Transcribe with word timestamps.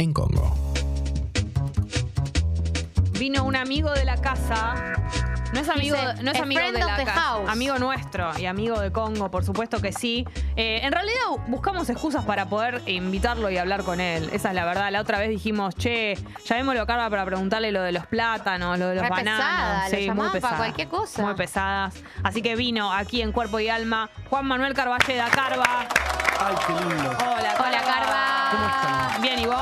en 0.00 0.12
Congo. 0.14 0.56
Vino 3.18 3.44
un 3.44 3.54
amigo 3.54 3.90
de 3.92 4.04
la 4.06 4.16
casa. 4.16 4.74
No 5.52 5.58
es 5.60 5.68
amigo, 5.68 5.96
Dice, 5.96 6.22
no 6.22 6.30
es 6.30 6.38
"A 6.38 6.42
amigo 6.44 6.60
friend 6.60 6.76
de 6.76 6.84
of 6.84 6.90
la 6.90 6.96
the 6.96 7.04
casa, 7.04 7.20
house". 7.20 7.50
amigo 7.50 7.76
nuestro 7.78 8.38
y 8.38 8.46
amigo 8.46 8.78
de 8.80 8.92
Congo, 8.92 9.30
por 9.32 9.44
supuesto 9.44 9.80
que 9.82 9.92
sí. 9.92 10.24
Eh, 10.56 10.80
en 10.84 10.92
realidad 10.92 11.16
buscamos 11.48 11.90
excusas 11.90 12.24
para 12.24 12.46
poder 12.48 12.80
invitarlo 12.86 13.50
y 13.50 13.58
hablar 13.58 13.82
con 13.82 14.00
él. 14.00 14.30
Esa 14.32 14.50
es 14.50 14.54
la 14.54 14.64
verdad. 14.64 14.90
La 14.92 15.00
otra 15.00 15.18
vez 15.18 15.28
dijimos, 15.28 15.74
che, 15.74 16.16
llamémoslo 16.46 16.82
a 16.82 16.86
Carva 16.86 17.10
para 17.10 17.24
preguntarle 17.26 17.72
lo 17.72 17.82
de 17.82 17.90
los 17.92 18.06
plátanos, 18.06 18.78
lo 18.78 18.86
de 18.88 18.94
los 18.94 19.02
Re 19.04 19.10
bananos. 19.10 19.44
pesada, 19.44 19.82
lo 19.84 19.90
sí, 19.90 19.96
muy 19.96 20.06
llamaban 20.06 20.30
para 20.30 20.40
pesada. 20.40 20.56
cualquier 20.56 20.88
cosa. 20.88 21.22
Muy 21.22 21.34
pesadas. 21.34 21.94
Así 22.22 22.42
que 22.42 22.54
vino 22.56 22.92
aquí 22.92 23.20
en 23.20 23.32
Cuerpo 23.32 23.58
y 23.58 23.68
Alma 23.68 24.08
Juan 24.30 24.46
Manuel 24.46 24.72
Carballeda, 24.72 25.26
Carva. 25.30 25.88
Ay, 26.42 26.54
qué 26.66 26.72
lindo. 26.72 27.10
Hola, 27.10 27.54
Hola, 27.58 27.82
Carva. 27.82 28.50
¿Cómo 28.52 28.66
están? 28.66 29.20
Bien, 29.22 29.38
¿y 29.40 29.46
vos? 29.46 29.56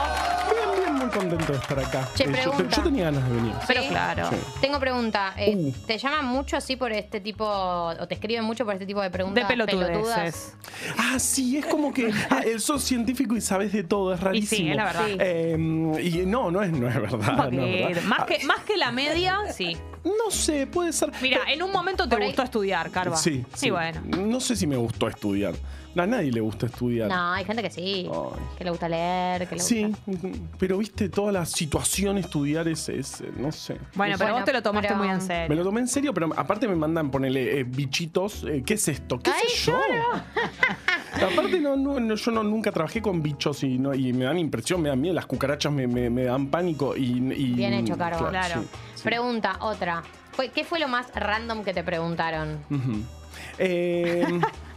Contento 1.19 1.53
de 1.53 1.59
estar 1.59 1.79
acá. 1.79 2.09
Che, 2.15 2.25
Eh, 2.25 2.27
yo, 2.27 2.33
pregunta. 2.53 2.77
yo 2.77 2.83
tenía 2.83 3.05
ganas 3.05 3.29
de 3.29 3.35
venir. 3.37 3.53
Pero 3.67 3.83
Sí. 3.83 3.89
claro. 3.89 4.31
Sí. 4.31 4.37
Tengo 4.61 4.79
pregunta. 4.81 5.35
eh, 5.37 5.55
Uh. 5.57 5.73
¿Te 5.87 5.99
llaman 5.99 6.27
mucho 6.27 6.57
así 6.57 6.77
por 6.77 6.93
este 6.93 7.21
tipo, 7.21 7.45
o 7.45 8.07
te 8.09 8.15
escriben 8.15 8.45
mucho 8.45 8.65
por 8.65 8.75
este 8.75 8.87
tipo 8.87 9.01
de 9.01 9.11
preguntas 9.11 9.43
De 9.49 9.49
pelotudeces. 9.49 10.55
Ah, 10.97 11.19
sí, 11.19 11.57
es 11.59 11.67
como 11.67 11.93
que 11.93 12.11
ah, 12.31 12.41
eh, 12.45 12.59
sos 12.59 12.83
científico 12.85 13.35
y 13.37 13.41
sabes 13.41 13.73
de 13.73 13.83
todo, 13.85 14.15
es 14.15 14.21
Y 14.21 14.25
rarísimo. 14.25 14.59
sí, 14.65 14.71
es 14.71 14.77
la 14.77 14.85
verdad. 14.85 15.07
Sí. 15.07 15.17
Eh, 15.19 16.01
y 16.03 16.27
no, 16.27 16.51
no 16.51 16.63
es, 16.63 16.71
no 16.71 16.89
es 16.89 16.95
verdad. 16.95 17.49
Un 17.49 17.57
no 17.57 17.63
es 17.65 17.71
poquito. 17.83 17.89
verdad. 17.89 18.03
más, 18.05 18.21
Ah, 18.21 18.27
que, 18.27 18.45
más 18.47 18.61
que 18.61 18.77
la 18.77 18.93
media, 18.93 19.39
sí. 19.53 19.77
No 20.05 20.31
sé, 20.31 20.67
puede 20.67 20.93
ser. 20.93 21.11
Mira, 21.21 21.41
en 21.49 21.63
un 21.63 21.73
momento 21.73 22.05
te 22.05 22.11
Por 22.11 22.21
ahí- 22.23 22.29
gustó 22.29 22.43
estudiar, 22.43 22.91
Carva. 22.91 23.17
Sí, 23.17 23.45
Y 23.55 23.59
sí. 23.59 23.71
bueno. 23.71 24.01
No 24.17 24.41
sé 24.41 24.55
si 24.57 24.67
me 24.67 24.77
gustó 24.77 25.09
estudiar. 25.09 25.55
A 26.01 26.07
nadie 26.07 26.31
le 26.33 26.41
gusta 26.41 26.67
estudiar. 26.67 27.09
No, 27.09 27.33
hay 27.33 27.45
gente 27.45 27.63
que 27.63 27.71
sí. 27.71 28.09
Ay. 28.13 28.41
Que 28.57 28.65
le 28.65 28.71
gusta 28.71 28.89
leer, 28.89 29.49
que 29.49 29.57
le 29.57 29.61
Sí, 29.61 29.85
gusta. 29.85 30.29
pero 30.59 30.79
viste, 30.79 31.09
toda 31.09 31.33
la 31.33 31.45
situación 31.47 32.19
estudiar 32.19 32.69
es, 32.69 32.89
es, 32.89 33.21
eh, 33.21 33.31
no 33.37 33.51
sé. 33.53 33.75
Bueno, 33.95 34.15
pero 34.19 34.31
Bueno, 34.31 34.35
vos 34.37 34.45
te 34.45 34.53
lo 34.53 34.63
tomaste 34.63 34.89
pero- 34.89 34.99
muy 34.99 35.09
en 35.09 35.17
Me 35.17 35.21
serio. 35.21 35.57
lo 35.57 35.65
tomé 35.65 35.81
en 35.81 35.89
serio, 35.89 36.15
pero 36.15 36.31
aparte 36.37 36.69
me 36.69 36.77
mandan 36.77 37.11
ponerle 37.11 37.61
eh, 37.61 37.65
bichitos. 37.65 38.45
eh, 38.45 38.63
¿Qué 38.65 38.75
es 38.75 38.89
esto? 38.89 39.19
¿Qué 39.19 39.31
Ay, 39.31 39.41
sé 39.49 39.71
yo? 39.73 39.79
aparte, 41.27 41.61
no, 41.61 42.15
yo 42.15 42.31
no, 42.31 42.43
nunca 42.43 42.71
trabajé 42.73 43.03
con 43.03 43.23
bichos 43.23 43.63
y, 43.65 43.79
no, 43.79 43.95
y 43.95 44.13
me 44.13 44.25
dan 44.25 44.39
impresión, 44.39 44.81
me 44.83 44.89
dan 44.91 45.01
miedo. 45.01 45.15
Las 45.15 45.27
cucarachas 45.27 45.73
me, 45.73 45.87
me- 45.87 46.11
me 46.11 46.25
dan 46.25 46.49
pánico. 46.49 46.97
Y, 46.97 47.03
y- 47.35 47.55
Bien 47.55 47.73
hecho, 47.75 47.97
Caro. 47.97 48.29
Claro. 48.29 48.63
sí, 48.63 48.69
sí. 48.97 49.03
Pregunta, 49.05 49.57
otra. 49.61 50.03
¿Qué 50.55 50.65
fue 50.65 50.79
lo 50.79 50.87
más 50.87 51.09
random 51.15 51.65
que 51.65 51.75
te 51.75 51.83
preguntaron? 51.83 52.59
Eh, 53.59 54.25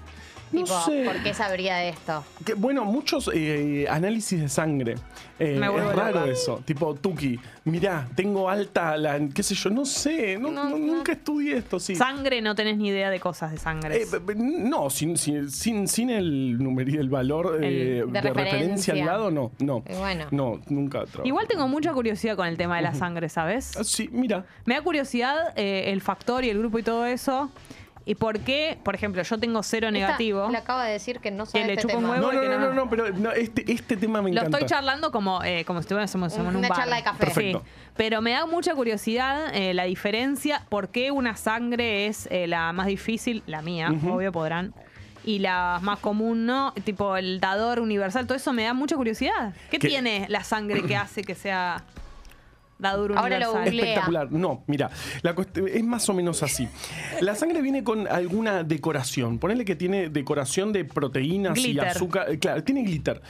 no 0.52 0.63
tipo, 0.63 0.81
sé. 0.81 1.03
¿por 1.05 1.21
qué 1.23 1.33
sabría 1.33 1.77
de 1.77 1.89
esto? 1.89 2.23
Que, 2.45 2.53
bueno, 2.53 2.85
muchos 2.85 3.30
eh, 3.33 3.85
análisis 3.89 4.39
de 4.39 4.49
sangre. 4.49 4.95
Eh, 5.39 5.57
Me 5.59 5.69
vuelvo 5.69 5.89
es 5.91 5.95
raro 5.95 6.19
loca. 6.21 6.31
eso. 6.31 6.61
Tipo, 6.66 6.94
Tuki, 6.95 7.39
mirá, 7.66 8.07
tengo 8.16 8.47
alta, 8.49 8.95
la, 8.97 9.19
qué 9.33 9.41
sé 9.41 9.55
yo, 9.55 9.69
no 9.72 9.85
sé, 9.85 10.38
no- 10.38 10.52
No, 10.52 10.66
no- 10.69 10.77
no. 10.77 10.77
nunca 10.77 11.13
estudié 11.13 11.57
esto, 11.57 11.79
sí. 11.79 11.95
Sangre, 11.95 12.41
no 12.41 12.53
tenés 12.53 12.77
ni 12.77 12.89
idea 12.89 13.09
de 13.09 13.19
cosas 13.19 13.52
de 13.52 13.57
sangre. 13.57 14.03
Eh, 14.03 14.05
no, 14.35 14.89
sin, 14.89 15.17
sin, 15.17 15.49
sin, 15.49 15.88
sin 15.88 16.09
el 16.09 16.57
el 16.61 17.09
valor 17.09 17.57
eh, 17.63 18.03
de, 18.05 18.05
de 18.05 18.22
referencia. 18.22 18.33
referencia. 18.33 18.94
al 18.94 19.05
lado, 19.05 19.31
no, 19.31 19.52
no. 19.59 19.81
Bueno. 19.81 20.25
No, 20.31 20.61
nunca 20.69 21.05
trabajé. 21.05 21.27
Igual 21.27 21.47
tengo 21.47 21.67
mucha 21.67 21.91
curiosidad 21.94 22.35
con 22.35 22.47
el 22.47 22.57
tema 22.57 22.75
de 22.77 22.83
la 22.83 22.94
sangre, 22.94 23.29
¿sabes? 23.29 23.75
Ah, 23.77 23.83
Sí, 23.83 24.09
mira. 24.11 24.45
Me 24.66 24.75
da 24.75 24.81
curiosidad 24.83 25.53
eh, 25.55 25.85
el 25.91 26.02
factor 26.02 26.44
y 26.44 26.49
el 26.49 26.59
grupo 26.59 26.77
y 26.79 26.83
todo 26.83 27.05
eso. 27.05 27.52
¿Y 28.12 28.16
por 28.16 28.40
qué? 28.42 28.78
Por 28.84 28.94
ejemplo, 28.94 29.22
yo 29.23 29.38
tengo 29.40 29.64
cero 29.64 29.90
negativo. 29.90 30.42
Esta 30.42 30.52
le 30.52 30.58
acaba 30.58 30.84
de 30.84 30.92
decir 30.92 31.22
que 31.22 31.31
no 31.31 31.45
sabe 31.45 31.66
le 31.66 31.73
este 31.76 31.84
chupa 31.84 31.95
un 31.95 32.04
tema. 32.04 32.16
huevo. 32.16 32.28
No, 32.28 32.34
y 32.34 32.36
no, 32.36 32.42
que 32.42 32.50
no, 32.50 32.59
no- 32.59 32.73
no, 32.73 32.90
pero 32.90 33.09
no, 33.14 33.31
este, 33.31 33.72
este 33.72 33.95
tema 33.95 34.22
me 34.22 34.31
Lo 34.34 34.40
encanta. 34.42 34.58
estoy 34.58 34.68
charlando 34.70 35.14
como, 35.14 35.42
eh, 35.45 35.64
como 35.64 35.80
si 35.80 35.84
estuviésemos 35.86 36.36
en 36.36 36.45
un 36.45 36.58
Una 36.58 36.68
bar. 36.68 36.78
charla 36.80 36.95
de 36.98 37.03
café. 37.03 37.20
Perfecto. 37.26 37.64
Sí, 37.66 37.72
pero 37.95 38.22
me 38.22 38.31
da 38.31 38.45
mucha 38.45 38.76
curiosidad 38.76 39.56
eh, 39.56 39.73
la 39.73 39.86
diferencia, 39.86 40.66
por 40.68 40.90
qué 40.90 41.12
una 41.12 41.38
sangre 41.38 42.08
es 42.08 42.28
eh, 42.31 42.47
la 42.47 42.74
más 42.74 42.88
difícil, 42.88 43.44
la 43.46 43.62
mía, 43.62 43.90
Ujú. 43.91 44.16
obvio 44.16 44.34
podrán, 44.34 44.74
y 45.24 45.40
la 45.40 45.80
más 45.81 46.00
común 46.00 46.46
no, 46.46 46.74
tipo 46.84 47.16
el 47.16 47.40
dador 47.40 47.80
universal, 47.80 48.28
todo 48.28 48.35
eso 48.35 48.52
me 48.52 48.64
da 48.64 48.74
mucha 48.74 48.97
curiosidad. 48.97 49.53
¿Qué 49.69 49.80
¿Qué? 49.80 49.88
tiene 49.88 50.25
la 50.28 50.44
sangre 50.44 50.84
que 50.84 50.97
hace 50.97 51.24
que 51.24 51.34
sea 51.35 51.81
Ahora 53.18 53.40
lo 53.40 53.52
googlea. 53.53 53.84
Espectacular. 53.86 54.31
No, 54.31 54.64
mira, 54.68 54.90
la 55.22 55.36
es 55.74 55.84
más 55.84 56.08
o 56.09 56.14
menos 56.14 56.44
así. 56.44 56.68
La 57.22 57.36
sangre 57.36 57.62
viene 57.62 57.84
con 57.84 58.08
alguna 58.08 58.64
decoración. 58.64 59.40
Ponele 59.40 59.66
que 59.66 59.75
tiene 59.75 60.09
decoración 60.09 60.72
de 60.74 60.86
proteínas 60.86 61.58
y 61.58 61.74
azúcar. 61.96 62.25
Eh, 62.31 62.40
Claro, 62.40 62.64
tiene 62.64 62.81
glitter. 62.84 63.22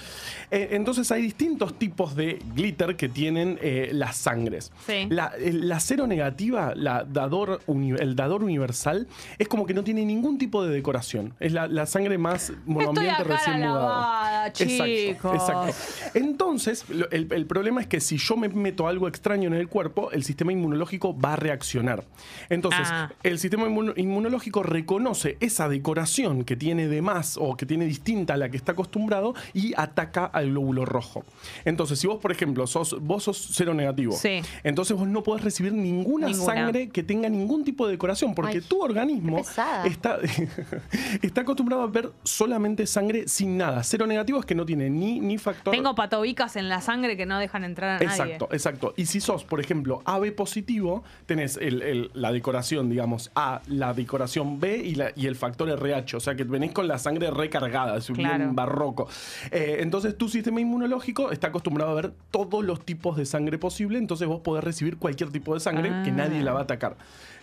Eh, 0.52 0.70
entonces 0.72 1.12
hay 1.12 1.22
distintos 1.22 1.78
tipos 1.78 2.16
de 2.16 2.40
glitter 2.56 2.96
que 2.96 3.10
tienen 3.10 3.60
eh, 3.62 3.90
las 3.94 4.16
sangres. 4.18 4.72
Sí. 4.88 5.08
La, 5.10 5.34
la 5.40 5.80
cero 5.80 6.08
negativa, 6.08 6.74
la 6.76 7.04
dador 7.04 7.62
uni- 7.68 7.96
el 8.00 8.16
dador 8.16 8.44
universal, 8.44 9.08
es 9.38 9.48
como 9.48 9.66
que 9.66 9.74
no 9.74 9.84
tiene 9.84 10.06
ningún 10.06 10.38
tipo 10.38 10.64
de 10.64 10.74
decoración. 10.74 11.34
Es 11.40 11.52
la, 11.52 11.68
la 11.68 11.86
sangre 11.86 12.18
más 12.18 12.54
monoambiente 12.66 13.24
recién 13.24 13.60
mudada. 13.60 14.48
Exacto, 14.48 15.34
exacto. 15.34 15.74
Entonces, 16.14 16.86
lo- 16.90 17.10
el, 17.12 17.28
el 17.32 17.46
problema 17.46 17.82
es 17.82 17.88
que 17.88 18.00
si 18.00 18.18
yo 18.18 18.36
me 18.38 18.48
meto 18.50 18.88
algo 18.88 19.08
extraño 19.08 19.41
en 19.48 19.54
el 19.54 19.68
cuerpo, 19.68 20.12
el 20.12 20.24
sistema 20.24 20.52
inmunológico 20.52 21.18
va 21.18 21.34
a 21.34 21.36
reaccionar. 21.36 22.04
Entonces, 22.50 22.88
Ah. 22.92 23.12
el 23.24 23.40
sistema 23.40 23.66
inmun- 23.68 23.94
inmunológico 23.98 24.64
reconoce 24.64 25.38
esa 25.40 25.70
decoración 25.70 26.44
que 26.44 26.56
tiene 26.56 26.88
de 26.88 27.02
más 27.02 27.38
o 27.40 27.56
que 27.58 27.66
tiene 27.66 27.86
distinta 27.86 28.34
a 28.34 28.38
la 28.38 28.50
que 28.50 28.58
está 28.58 28.74
acostumbrado 28.74 29.34
y 29.54 29.74
ataca 29.78 30.26
al 30.26 30.50
glóbulo 30.50 30.86
rojo. 30.86 31.24
Entonces, 31.66 32.00
si 32.00 32.08
vos, 32.08 32.20
por 32.20 32.32
ejemplo, 32.32 32.68
sos, 32.68 32.98
vos 33.02 33.24
sos 33.24 33.50
cero 33.54 33.74
negativo, 33.74 34.14
Sí. 34.14 34.42
entonces 34.64 34.96
vos 34.98 35.08
no 35.08 35.24
podés 35.24 35.44
recibir 35.44 35.74
ninguna, 35.74 36.28
Ninguna. 36.28 36.46
sangre 36.54 36.90
que 36.90 37.04
tenga 37.04 37.30
ningún 37.30 37.64
tipo 37.64 37.86
de 37.86 37.94
decoración, 37.94 38.34
porque 38.36 38.58
Ay, 38.58 38.62
tu 38.62 38.82
organismo 38.82 39.40
está, 39.40 39.84
está 41.22 41.42
acostumbrado 41.42 41.84
a 41.84 41.88
ver 41.88 42.12
solamente 42.24 42.86
sangre 42.88 43.28
sin 43.28 43.58
nada. 43.58 43.84
Cero 43.84 44.08
negativo 44.08 44.40
es 44.40 44.46
que 44.46 44.56
no 44.56 44.66
tiene 44.66 44.90
ni, 44.90 45.20
ni 45.20 45.38
factor. 45.38 45.74
Tengo 45.74 45.96
patobicas 45.96 46.56
en 46.56 46.70
la 46.70 46.82
sangre 46.82 47.18
que 47.18 47.26
no 47.26 47.40
dejan 47.40 47.64
entrar 47.64 47.92
a 47.92 47.94
nadie. 48.06 48.08
Exacto, 48.08 48.50
exacto. 48.52 48.94
Y 48.98 49.06
si 49.06 49.20
sos, 49.22 49.31
por 49.44 49.60
ejemplo, 49.60 50.02
AB 50.06 50.32
positivo, 50.32 51.04
tenés 51.26 51.58
el- 51.58 51.82
el- 51.82 52.12
la 52.14 52.32
decoración, 52.32 52.90
digamos, 52.90 53.32
A, 53.36 53.62
la 53.68 53.94
decoración 53.94 54.60
B 54.60 54.78
y, 54.78 54.96
la- 54.96 55.12
y 55.16 55.28
el 55.28 55.36
factor 55.36 55.70
RH. 55.70 56.18
O 56.18 56.20
sea 56.20 56.36
que 56.36 56.44
venís 56.44 56.72
con 56.72 56.88
la 56.88 56.98
sangre 56.98 57.32
recargada, 57.32 57.98
es 57.98 58.08
Claro. 58.08 58.38
bien 58.38 58.56
barroco. 58.56 59.08
Eh, 59.52 59.78
entonces 59.80 60.18
tu 60.18 60.28
sistema 60.30 60.60
inmunológico 60.62 61.32
está 61.32 61.48
acostumbrado 61.48 61.92
a 61.92 61.96
ver 61.96 62.14
todos 62.32 62.64
los 62.64 62.84
tipos 62.86 63.18
de 63.18 63.26
sangre 63.26 63.58
posible, 63.58 63.98
entonces 63.98 64.28
vos 64.28 64.42
podés 64.42 64.64
recibir 64.64 64.98
cualquier 64.98 65.30
tipo 65.32 65.54
de 65.54 65.60
sangre 65.60 65.90
que 66.04 66.10
Ah. 66.12 66.16
nadie 66.16 66.44
la 66.44 66.54
va 66.54 66.60
a 66.60 66.64
atacar. 66.64 66.96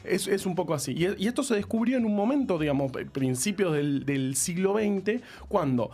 Es, 0.05 0.29
es 0.29 0.47
un 0.47 0.55
poco 0.55 0.75
así. 0.75 0.93
Y, 0.93 1.25
y 1.25 1.27
esto 1.27 1.43
se 1.43 1.55
descubrió 1.57 1.99
en 1.99 2.05
un 2.07 2.15
momento, 2.15 2.59
digamos, 2.59 2.93
principios 3.13 3.73
del, 3.75 4.05
del 4.07 4.37
siglo 4.37 4.75
XX, 4.75 5.21
cuando 5.49 5.91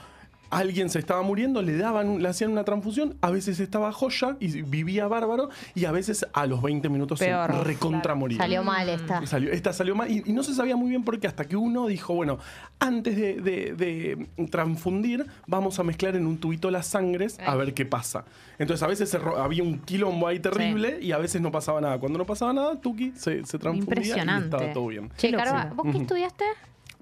alguien 0.58 0.90
se 0.90 0.98
estaba 0.98 1.22
muriendo, 1.22 1.62
le 1.62 1.76
daban, 1.76 2.22
le 2.22 2.28
hacían 2.28 2.50
una 2.52 2.64
transfusión, 2.64 3.16
a 3.20 3.30
veces 3.30 3.60
estaba 3.60 3.92
joya 3.92 4.36
y 4.40 4.62
vivía 4.62 5.06
bárbaro, 5.08 5.48
y 5.74 5.84
a 5.84 5.92
veces 5.92 6.26
a 6.32 6.46
los 6.46 6.62
20 6.62 6.88
minutos 6.88 7.18
Peor, 7.18 7.52
se 7.52 7.60
recontra 7.64 8.00
claro. 8.02 8.16
moría. 8.16 8.38
Salió 8.38 8.62
mal 8.62 8.88
esta. 8.88 9.24
Salió- 9.26 9.50
esta 9.52 9.72
salió 9.72 9.94
mal 9.94 10.10
y, 10.10 10.22
y 10.26 10.32
no 10.32 10.42
se 10.42 10.54
sabía 10.54 10.76
muy 10.76 10.88
bien 10.90 11.04
por 11.04 11.18
qué, 11.20 11.26
hasta 11.26 11.44
que 11.44 11.56
uno 11.56 11.86
dijo, 11.86 12.14
bueno, 12.14 12.38
antes 12.78 13.16
de, 13.16 13.34
de- 13.40 13.74
de 13.74 14.26
transfundir, 14.50 15.26
vamos 15.46 15.78
a 15.78 15.82
mezclar 15.84 16.16
en 16.16 16.26
un 16.26 16.38
tubito 16.38 16.70
las 16.70 16.86
sangres 16.86 17.38
a 17.44 17.54
ver 17.56 17.74
qué 17.74 17.84
pasa. 17.84 18.24
Entonces 18.58 18.82
a 18.82 18.86
veces 18.86 19.08
se 19.10 19.18
había 19.38 19.62
un 19.62 19.78
quilombo 19.80 20.28
ahí 20.28 20.38
terrible 20.38 20.98
y 21.00 21.12
a 21.12 21.18
veces 21.18 21.40
no 21.42 21.50
pasaba 21.50 21.80
nada. 21.80 21.98
Cuando 21.98 22.18
no 22.18 22.24
pasaba 22.24 22.52
nada, 22.52 22.80
Tuki 22.80 23.12
se, 23.16 23.44
se 23.44 23.58
transfundía 23.58 23.94
y 23.94 23.98
Impresionante. 24.08 24.44
estaba 24.56 24.72
todo 24.72 24.86
bien. 24.86 25.10
Che, 25.16 25.30
Qué 25.30 25.36
Carva. 25.36 25.72
¿vos 25.74 25.86
qué 25.90 25.98
estudiaste? 25.98 26.44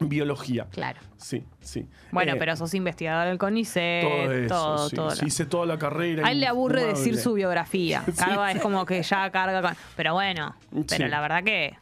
Biología. 0.09 0.67
Claro. 0.71 1.01
Sí, 1.17 1.45
sí. 1.61 1.87
Bueno, 2.11 2.33
Eh, 2.33 2.37
pero 2.39 2.57
sos 2.57 2.75
investigador 2.75 3.29
del 3.29 3.39
CONICET, 3.39 4.03
todo 4.03 4.33
eso, 4.33 4.49
todo, 4.55 4.89
sí. 4.89 4.97
todo. 4.97 5.11
Sí, 5.13 5.27
hice 5.27 5.47
toda 5.47 5.67
la 5.67 5.79
carrera. 5.79 6.27
A 6.27 6.33
él 6.33 6.41
le 6.41 6.47
aburre 6.47 6.85
decir 6.85 7.17
su 7.17 7.35
biografía. 7.35 8.03
Sí. 8.07 8.13
Carva 8.13 8.51
es 8.53 8.61
como 8.61 8.85
que 8.87 9.03
ya 9.03 9.31
carga 9.31 9.63
con... 9.63 9.75
Pero 9.97 10.15
bueno, 10.15 10.55
pero 10.71 11.05
Sí. 11.05 11.11
la 11.11 11.21
verdad 11.21 11.43
que 11.45 11.77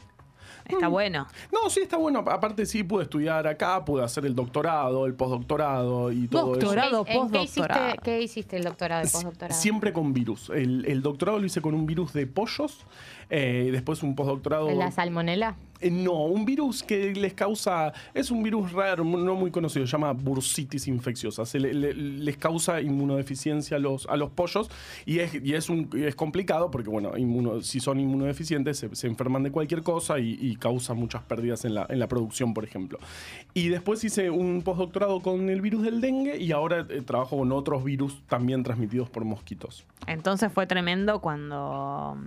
está 0.68 0.86
bueno. 0.88 1.26
No, 1.52 1.68
sí, 1.68 1.80
está 1.80 1.96
bueno. 1.96 2.20
Aparte, 2.20 2.64
sí, 2.64 2.84
pude 2.84 3.02
estudiar 3.04 3.44
acá, 3.48 3.84
pude 3.84 4.04
hacer 4.04 4.24
el 4.26 4.34
doctorado, 4.36 5.04
el 5.06 5.14
postdoctorado 5.14 6.12
y 6.12 6.28
todo 6.28 6.52
eso. 6.52 6.60
Doctorado, 6.60 7.04
¿En- 7.08 7.16
en 7.22 7.30
qué 7.30 7.42
hiciste, 7.42 7.60
postdoctorado. 7.60 7.96
qué 8.04 8.20
hiciste 8.22 8.56
el 8.56 8.62
doctorado 8.64 9.02
y 9.06 9.10
postdoctorado? 9.10 9.60
Siempre 9.60 9.92
con 9.92 10.12
virus. 10.12 10.50
El, 10.50 10.84
el 10.86 11.02
doctorado 11.02 11.38
lo 11.40 11.46
hice 11.46 11.60
con 11.60 11.74
un 11.74 11.86
virus 11.86 12.12
de 12.12 12.26
pollos 12.28 12.84
eh, 13.30 13.68
después 13.72 14.02
un 14.02 14.14
postdoctorado. 14.14 14.70
¿La 14.72 14.90
salmonela? 14.90 15.56
Eh, 15.82 15.90
no, 15.90 16.24
un 16.26 16.44
virus 16.44 16.82
que 16.82 17.14
les 17.14 17.32
causa, 17.32 17.94
es 18.12 18.30
un 18.30 18.42
virus 18.42 18.70
raro, 18.72 19.02
no 19.02 19.34
muy 19.34 19.50
conocido, 19.50 19.86
se 19.86 19.92
llama 19.92 20.12
bursitis 20.12 20.86
infecciosa. 20.88 21.46
Se 21.46 21.58
le- 21.58 21.72
le- 21.72 21.94
les 21.94 22.36
causa 22.36 22.82
inmunodeficiencia 22.82 23.78
a 23.78 23.80
los, 23.80 24.06
a 24.06 24.16
los 24.18 24.28
pollos 24.30 24.68
y 25.06 25.20
es, 25.20 25.34
y 25.42 25.54
es, 25.54 25.70
un, 25.70 25.88
y 25.94 26.02
es 26.02 26.14
complicado 26.14 26.70
porque, 26.70 26.90
bueno, 26.90 27.16
inmuno- 27.16 27.62
si 27.62 27.80
son 27.80 27.98
inmunodeficientes 27.98 28.76
se, 28.76 28.94
se 28.94 29.06
enferman 29.06 29.42
de 29.42 29.52
cualquier 29.52 29.82
cosa 29.82 30.18
y, 30.18 30.36
y 30.38 30.56
causan 30.56 30.98
muchas 30.98 31.22
pérdidas 31.22 31.64
en 31.64 31.72
la, 31.74 31.86
en 31.88 31.98
la 31.98 32.08
producción, 32.08 32.52
por 32.52 32.64
ejemplo. 32.64 32.98
Y 33.54 33.68
después 33.68 34.04
hice 34.04 34.28
un 34.28 34.60
postdoctorado 34.60 35.20
con 35.20 35.48
el 35.48 35.62
virus 35.62 35.82
del 35.82 36.02
dengue 36.02 36.36
y 36.36 36.52
ahora 36.52 36.84
eh, 36.90 37.00
trabajo 37.00 37.38
con 37.38 37.52
otros 37.52 37.84
virus 37.84 38.20
también 38.28 38.62
transmitidos 38.64 39.08
por 39.08 39.24
mosquitos. 39.24 39.86
Entonces 40.06 40.52
fue 40.52 40.66
tremendo 40.66 41.20
cuando 41.22 42.18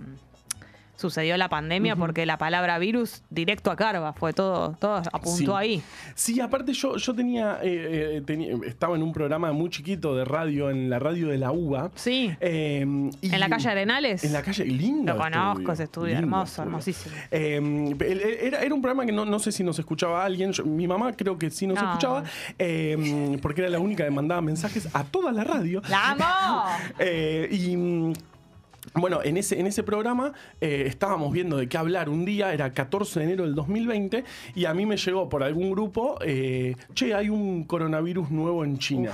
sucedió 0.96 1.36
la 1.36 1.48
pandemia 1.48 1.96
porque 1.96 2.24
la 2.26 2.38
palabra 2.38 2.78
virus 2.78 3.22
directo 3.30 3.70
a 3.70 3.76
Carva, 3.76 4.12
fue 4.12 4.32
todo, 4.32 4.76
todo 4.78 4.96
apuntó 5.12 5.36
Sí. 5.36 5.46
ahí. 5.56 5.82
Sí, 6.14 6.40
aparte 6.40 6.72
yo, 6.72 6.96
yo 6.96 7.14
tenía, 7.14 7.58
eh, 7.62 8.16
eh, 8.18 8.22
tenía- 8.24 8.54
estaba 8.66 8.94
en 8.96 9.02
un 9.02 9.12
programa 9.12 9.52
muy 9.52 9.70
chiquito 9.70 10.14
de 10.14 10.24
radio, 10.24 10.70
en 10.70 10.88
la 10.90 10.98
radio 10.98 11.28
de 11.28 11.38
la 11.38 11.50
UBA. 11.52 11.90
Sí. 11.94 12.30
Eh, 12.40 12.86
y- 13.20 13.32
¿En 13.34 13.40
la 13.40 13.48
calle 13.48 13.68
Arenales? 13.68 14.22
En 14.24 14.32
la 14.32 14.42
calle, 14.42 14.64
lindo. 14.64 15.12
Lo 15.14 15.18
conozco, 15.20 15.72
ese 15.72 15.84
estudio, 15.84 16.16
hermoso, 16.16 16.44
estudio. 16.44 16.62
hermosísimo. 16.68 17.14
Eh, 17.30 17.56
el- 18.00 18.20
era, 18.20 18.62
era 18.62 18.74
un 18.74 18.80
programa 18.80 19.04
que 19.04 19.12
no, 19.12 19.24
no 19.24 19.38
sé 19.38 19.50
si 19.52 19.64
nos 19.64 19.78
escuchaba 19.78 20.24
alguien. 20.24 20.52
Yo- 20.52 20.64
mi 20.64 20.86
mamá 20.86 21.12
creo 21.12 21.36
que 21.38 21.50
sí 21.50 21.66
nos 21.66 21.80
No. 21.80 21.88
escuchaba, 21.88 22.24
eh, 22.58 23.36
porque 23.42 23.62
era 23.62 23.70
la 23.70 23.78
única 23.80 24.04
que 24.04 24.10
mandaba 24.10 24.40
mensajes 24.40 24.88
a 24.94 25.04
toda 25.04 25.32
la 25.32 25.44
radio. 25.44 25.82
¡La 25.88 26.10
amo! 26.12 26.64
Eh, 26.98 27.48
y 27.50 28.12
bueno, 28.94 29.20
en 29.22 29.36
ese, 29.36 29.58
en 29.58 29.66
ese 29.66 29.82
programa 29.82 30.32
eh, 30.60 30.84
estábamos 30.86 31.32
viendo 31.32 31.56
de 31.56 31.68
qué 31.68 31.76
hablar 31.76 32.08
un 32.08 32.24
día, 32.24 32.52
era 32.52 32.72
14 32.72 33.18
de 33.18 33.24
enero 33.24 33.44
del 33.44 33.54
2020, 33.54 34.24
y 34.54 34.64
a 34.66 34.74
mí 34.74 34.86
me 34.86 34.96
llegó 34.96 35.28
por 35.28 35.42
algún 35.42 35.70
grupo, 35.70 36.18
eh, 36.22 36.76
che, 36.94 37.12
hay 37.14 37.28
un 37.28 37.64
coronavirus 37.64 38.30
nuevo 38.30 38.64
en 38.64 38.78
China. 38.78 39.10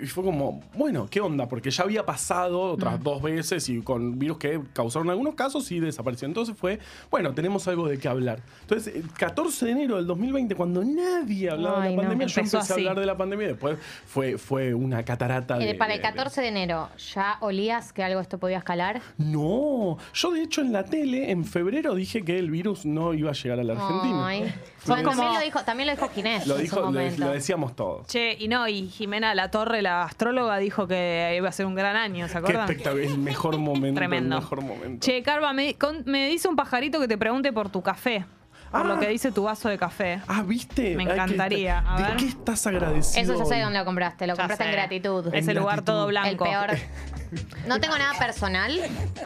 Y 0.00 0.06
fue 0.06 0.24
como, 0.24 0.60
bueno, 0.74 1.06
¿qué 1.10 1.20
onda? 1.20 1.48
Porque 1.48 1.70
ya 1.70 1.84
había 1.84 2.04
pasado 2.06 2.60
otras 2.60 3.00
Mm. 3.00 3.02
dos 3.02 3.22
veces 3.22 3.68
y 3.68 3.80
con 3.82 4.18
virus 4.18 4.38
que 4.38 4.60
causaron 4.72 5.10
algunos 5.10 5.34
casos 5.34 5.70
y 5.72 5.80
desapareció. 5.80 6.26
Entonces 6.28 6.56
fue, 6.56 6.78
bueno, 7.10 7.32
tenemos 7.34 7.66
algo 7.68 7.86
de 7.88 7.98
qué 7.98 8.08
hablar. 8.08 8.40
Entonces, 8.62 8.94
el 8.94 9.08
14 9.12 9.66
de 9.66 9.72
enero 9.72 9.96
del 9.96 10.06
2020, 10.06 10.54
cuando 10.54 10.84
nadie 10.84 11.50
hablaba 11.50 11.82
de 11.84 11.90
la 11.90 11.96
no. 11.96 12.02
pandemia, 12.02 12.26
yo 12.26 12.40
empecé 12.40 12.56
así. 12.58 12.72
a 12.72 12.74
hablar 12.76 13.00
de 13.00 13.06
la 13.06 13.16
pandemia 13.16 13.44
y 13.44 13.48
después 13.50 13.78
fue, 14.06 14.38
fue 14.38 14.74
una 14.74 15.02
catarata 15.04 15.58
de... 15.58 15.70
Eh, 15.70 15.74
Para 15.74 15.94
el 15.94 16.00
de- 16.00 16.06
de- 16.06 16.14
14 16.14 16.40
de 16.40 16.48
enero, 16.48 16.88
¿ya 17.14 17.36
olías 17.40 17.92
que 17.92 18.02
algo 18.02 18.20
esto 18.20 18.38
podía 18.38 18.58
escalar? 18.58 19.00
no, 19.18 19.98
yo 20.14 20.30
de 20.32 20.42
hecho 20.42 20.60
en 20.60 20.72
la 20.72 20.84
tele 20.84 21.30
en 21.30 21.44
febrero 21.44 21.94
dije 21.94 22.24
que 22.24 22.38
el 22.38 22.50
virus 22.50 22.84
no 22.86 23.14
iba 23.14 23.30
a 23.30 23.34
llegar 23.34 23.58
a 23.60 23.64
la 23.64 23.72
Argentina. 23.74 24.26
Ay. 24.26 24.54
Fue 24.78 24.96
como- 25.02 25.10
también, 25.16 25.34
lo 25.34 25.40
dijo, 25.40 25.60
también 25.64 25.86
lo 25.88 25.94
dijo 25.94 26.08
Ginés 26.08 26.46
lo, 26.46 26.56
en 26.56 26.62
dijo, 26.62 26.76
su 26.76 26.80
lo, 26.80 26.86
momento. 26.86 27.24
lo 27.24 27.32
decíamos 27.32 27.76
todos. 27.76 28.06
Che, 28.08 28.36
y 28.38 28.48
no, 28.48 28.66
y 28.68 28.88
Jimena 28.88 29.34
La 29.34 29.50
Torre, 29.50 29.81
la 29.82 30.04
astróloga, 30.04 30.56
dijo 30.58 30.86
que 30.86 31.34
iba 31.36 31.48
a 31.48 31.52
ser 31.52 31.66
un 31.66 31.74
gran 31.74 31.96
año, 31.96 32.26
¿se 32.28 32.32
Qué 32.34 32.38
acuerdan? 32.38 32.70
espectacular, 32.70 33.04
el 33.06 33.18
mejor 33.18 33.58
momento. 33.58 33.98
Tremendo. 33.98 34.36
El 34.36 34.42
mejor 34.42 34.62
momento. 34.62 35.04
Che, 35.06 35.22
Carva, 35.22 35.52
me, 35.52 35.74
con- 35.74 36.02
me 36.06 36.28
dice 36.28 36.48
un 36.48 36.56
pajarito 36.56 36.98
que 37.00 37.08
te 37.08 37.18
pregunte 37.18 37.52
por 37.52 37.68
tu 37.68 37.82
café. 37.82 38.24
Por 38.70 38.80
Ah. 38.80 38.84
lo 38.84 38.98
que 38.98 39.06
dice 39.08 39.30
tu 39.32 39.42
vaso 39.42 39.68
de 39.68 39.76
café. 39.76 40.22
Ah, 40.28 40.42
¿viste? 40.42 40.96
Me 40.96 41.02
Ay, 41.02 41.06
que- 41.08 41.12
encantaría. 41.12 41.84
¿De 41.98 42.16
qué 42.16 42.26
estás 42.28 42.66
agradecido? 42.66 43.34
Eso 43.34 43.38
ya 43.38 43.44
sé 43.44 43.60
dónde 43.60 43.78
lo 43.78 43.84
compraste. 43.84 44.26
Lo 44.26 44.32
Ya 44.34 44.38
compraste 44.38 44.64
en 44.64 44.72
gratitud. 44.72 45.26
En 45.26 45.34
Ese 45.34 45.52
lugar 45.52 45.76
gratitud. 45.76 45.84
todo 45.92 46.04
El 46.06 46.10
blanco. 46.12 46.44
peor. 46.44 46.70
No 47.66 47.80
tengo 47.80 47.96
nada 47.96 48.12
personal, 48.18 48.78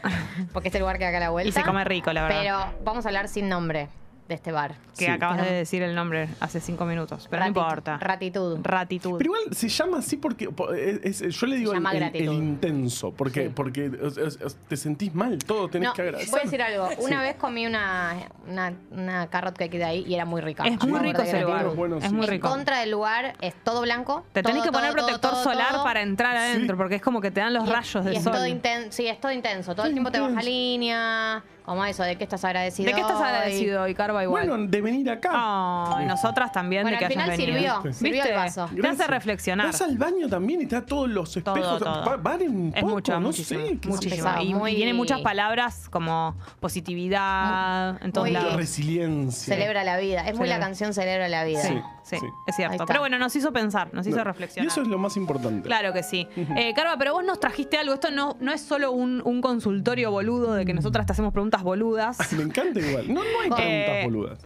porque 0.52 0.68
es 0.68 0.74
el 0.76 0.80
lugar 0.80 0.96
que 0.98 1.04
da 1.04 1.08
acá 1.10 1.16
a 1.16 1.20
la 1.20 1.30
vuelta. 1.30 1.48
Y 1.48 1.52
se 1.52 1.62
come 1.62 1.84
rico, 1.84 2.12
la 2.12 2.22
verdad. 2.22 2.38
Pero 2.40 2.84
vamos 2.84 3.04
a 3.04 3.08
hablar 3.08 3.26
sin 3.28 3.48
nombre 3.48 3.88
de 4.28 4.34
este 4.34 4.50
bar. 4.52 4.74
Que 4.98 5.04
Sí. 5.04 5.10
acabas 5.10 5.38
de 5.38 5.44
Que 5.44 5.52
decir 5.52 5.82
el 5.82 5.94
nombre 5.94 6.28
hace 6.40 6.60
cinco 6.60 6.84
minutos. 6.84 7.26
Pero 7.30 7.42
no 7.42 7.48
importa. 7.48 7.98
Ratitud. 7.98 8.58
Ratitud. 8.62 9.18
Pero 9.18 9.28
igual 9.34 9.42
se 9.54 9.68
llama 9.68 9.98
así 9.98 10.16
porque 10.16 10.48
po- 10.48 10.72
es- 10.72 11.20
es- 11.22 11.34
yo 11.34 11.46
le 11.46 11.56
digo 11.56 11.70
Se 11.72 11.76
el, 11.76 11.82
llama 11.84 11.92
el- 11.96 12.16
el 12.16 12.32
intenso, 12.32 13.12
porque, 13.12 13.44
Sí. 13.44 13.52
porque 13.54 13.86
es- 14.02 14.16
es- 14.16 14.40
es- 14.40 14.56
te 14.68 14.76
sentís 14.76 15.14
mal, 15.14 15.38
todo 15.38 15.68
tenés 15.68 15.88
No, 15.88 15.94
que 15.94 16.02
agradecer. 16.02 16.30
voy 16.30 16.40
a 16.40 16.42
decir 16.44 16.62
algo. 16.62 16.88
Una 16.98 17.20
Sí. 17.20 17.22
vez 17.26 17.36
comí 17.36 17.66
una, 17.66 18.16
una, 18.48 18.72
una 18.90 19.26
carrot 19.28 19.56
cake 19.56 19.78
de 19.78 19.84
ahí 19.84 20.04
y 20.06 20.14
era 20.14 20.24
muy 20.24 20.40
rica. 20.40 20.64
es 20.66 20.84
muy 20.86 20.98
rico 21.00 21.22
ese 21.22 21.40
lugar. 21.42 21.66
Bueno, 21.74 21.98
es 21.98 22.04
sí. 22.04 22.12
muy 22.14 22.24
En 22.24 22.30
rico. 22.32 22.48
contra 22.48 22.78
del 22.80 22.90
lugar 22.90 23.34
es 23.40 23.54
todo 23.62 23.82
blanco. 23.82 24.24
Te 24.32 24.42
tenés 24.42 24.58
todo, 24.62 24.64
que 24.64 24.72
poner 24.72 24.90
todo, 24.94 25.04
protector 25.04 25.30
todo, 25.32 25.42
solar 25.44 25.72
todo. 25.72 25.84
para 25.84 26.02
entrar 26.02 26.36
adentro, 26.36 26.74
Sí. 26.74 26.78
porque 26.78 26.94
es 26.96 27.02
como 27.02 27.20
que 27.20 27.30
te 27.30 27.40
dan 27.40 27.52
los 27.54 27.66
Y- 27.68 27.70
rayos 27.72 28.02
y 28.04 28.08
del 28.08 28.16
es 28.16 28.22
sol. 28.24 28.32
todo 28.32 28.44
sí, 28.90 29.06
es 29.06 29.20
todo 29.20 29.32
intenso. 29.32 29.74
Todo 29.74 29.86
el 29.86 29.92
tiempo 29.92 30.10
te 30.10 30.20
baja 30.20 30.42
línea. 30.42 31.44
Como 31.66 31.84
eso, 31.84 32.04
¿de 32.04 32.16
qué 32.16 32.22
estás 32.24 32.44
agradecido? 32.44 32.86
¿De 32.88 32.94
qué 32.94 33.00
estás 33.00 33.16
hoy? 33.18 33.24
agradecido 33.26 33.82
hoy, 33.82 33.94
Carva? 33.94 34.22
Igual. 34.22 34.48
Bueno, 34.48 34.66
de 34.70 34.80
venir 34.80 35.10
acá. 35.10 35.32
Oh, 35.34 36.00
y 36.00 36.04
nosotras 36.06 36.52
también 36.52 36.82
Bueno, 36.82 36.94
de 36.94 36.98
que 37.00 37.04
al 37.06 37.10
hayas 37.12 37.24
final 37.36 37.36
venido. 37.36 37.56
sirvió, 37.58 37.82
¿Viste? 37.82 38.04
sirvió 38.04 38.24
el 38.24 38.34
vaso. 38.34 38.70
Te 38.80 38.88
hace 38.88 39.06
reflexionar. 39.08 39.66
Vas 39.66 39.82
al 39.82 39.98
baño 39.98 40.28
también 40.28 40.60
y 40.60 40.64
está 40.64 40.86
todos 40.86 41.08
los 41.08 41.36
espejos. 41.36 41.78
todo. 41.80 42.04
Va- 42.06 42.16
Valen 42.16 42.56
un 42.56 42.72
Es 42.74 42.80
poco, 42.82 42.94
mucho, 42.94 43.12
no 43.14 43.20
muchísimo. 43.20 43.60
sé. 43.60 43.78
qué 43.78 43.82
sé 43.82 43.88
muchísimo. 43.88 44.24
pesado, 44.24 44.42
Y, 44.44 44.54
muy- 44.54 44.72
y 44.72 44.76
tiene 44.76 44.94
muchas 44.94 45.20
palabras 45.22 45.88
como 45.90 46.36
positividad 46.60 48.02
en 48.02 48.12
todos 48.12 48.26
muy- 48.28 48.34
yo. 48.34 48.40
lados. 48.40 48.56
Resiliencia. 48.56 49.54
Celebra 49.54 49.84
la 49.84 49.98
vida. 49.98 50.20
Es 50.20 50.36
muy 50.36 50.46
Celebra. 50.46 50.58
la 50.58 50.64
canción 50.64 50.94
Celebra 50.94 51.28
la 51.28 51.44
vida. 51.44 51.60
Sí, 51.62 51.68
Sí, 52.02 52.16
sí, 52.16 52.16
sí. 52.20 52.26
es 52.46 52.54
Ahí 52.54 52.56
cierto. 52.56 52.74
está. 52.74 52.86
Pero 52.86 53.00
bueno, 53.00 53.18
nos 53.18 53.34
hizo 53.34 53.52
pensar, 53.52 53.92
nos 53.92 54.06
hizo 54.06 54.18
No, 54.18 54.24
reflexionar. 54.24 54.64
Y 54.64 54.68
eso 54.68 54.82
es 54.82 54.88
lo 54.88 54.98
más 54.98 55.16
importante. 55.16 55.62
Claro 55.66 55.92
que 55.92 56.02
sí. 56.04 56.28
Eh, 56.36 56.72
Carva, 56.74 56.96
pero 56.98 57.12
vos 57.14 57.24
nos 57.24 57.40
trajiste 57.40 57.76
algo. 57.78 57.94
Esto 57.94 58.10
no, 58.12 58.36
no 58.40 58.52
es 58.52 58.60
solo 58.60 58.92
un, 58.92 59.20
un 59.24 59.40
consultorio 59.40 60.10
boludo 60.12 60.54
de 60.54 60.64
que 60.64 60.72
nosotras 60.72 61.04
te 61.06 61.12
hacemos 61.12 61.32
preguntas 61.32 61.55
boludas, 61.62 62.32
Me 62.32 62.42
encanta 62.42 62.80
igual. 62.80 63.06
No, 63.12 63.22
no 63.22 63.40
hay 63.42 63.50
preguntas 63.50 63.60
Eh, 63.64 64.02
boludas. 64.04 64.38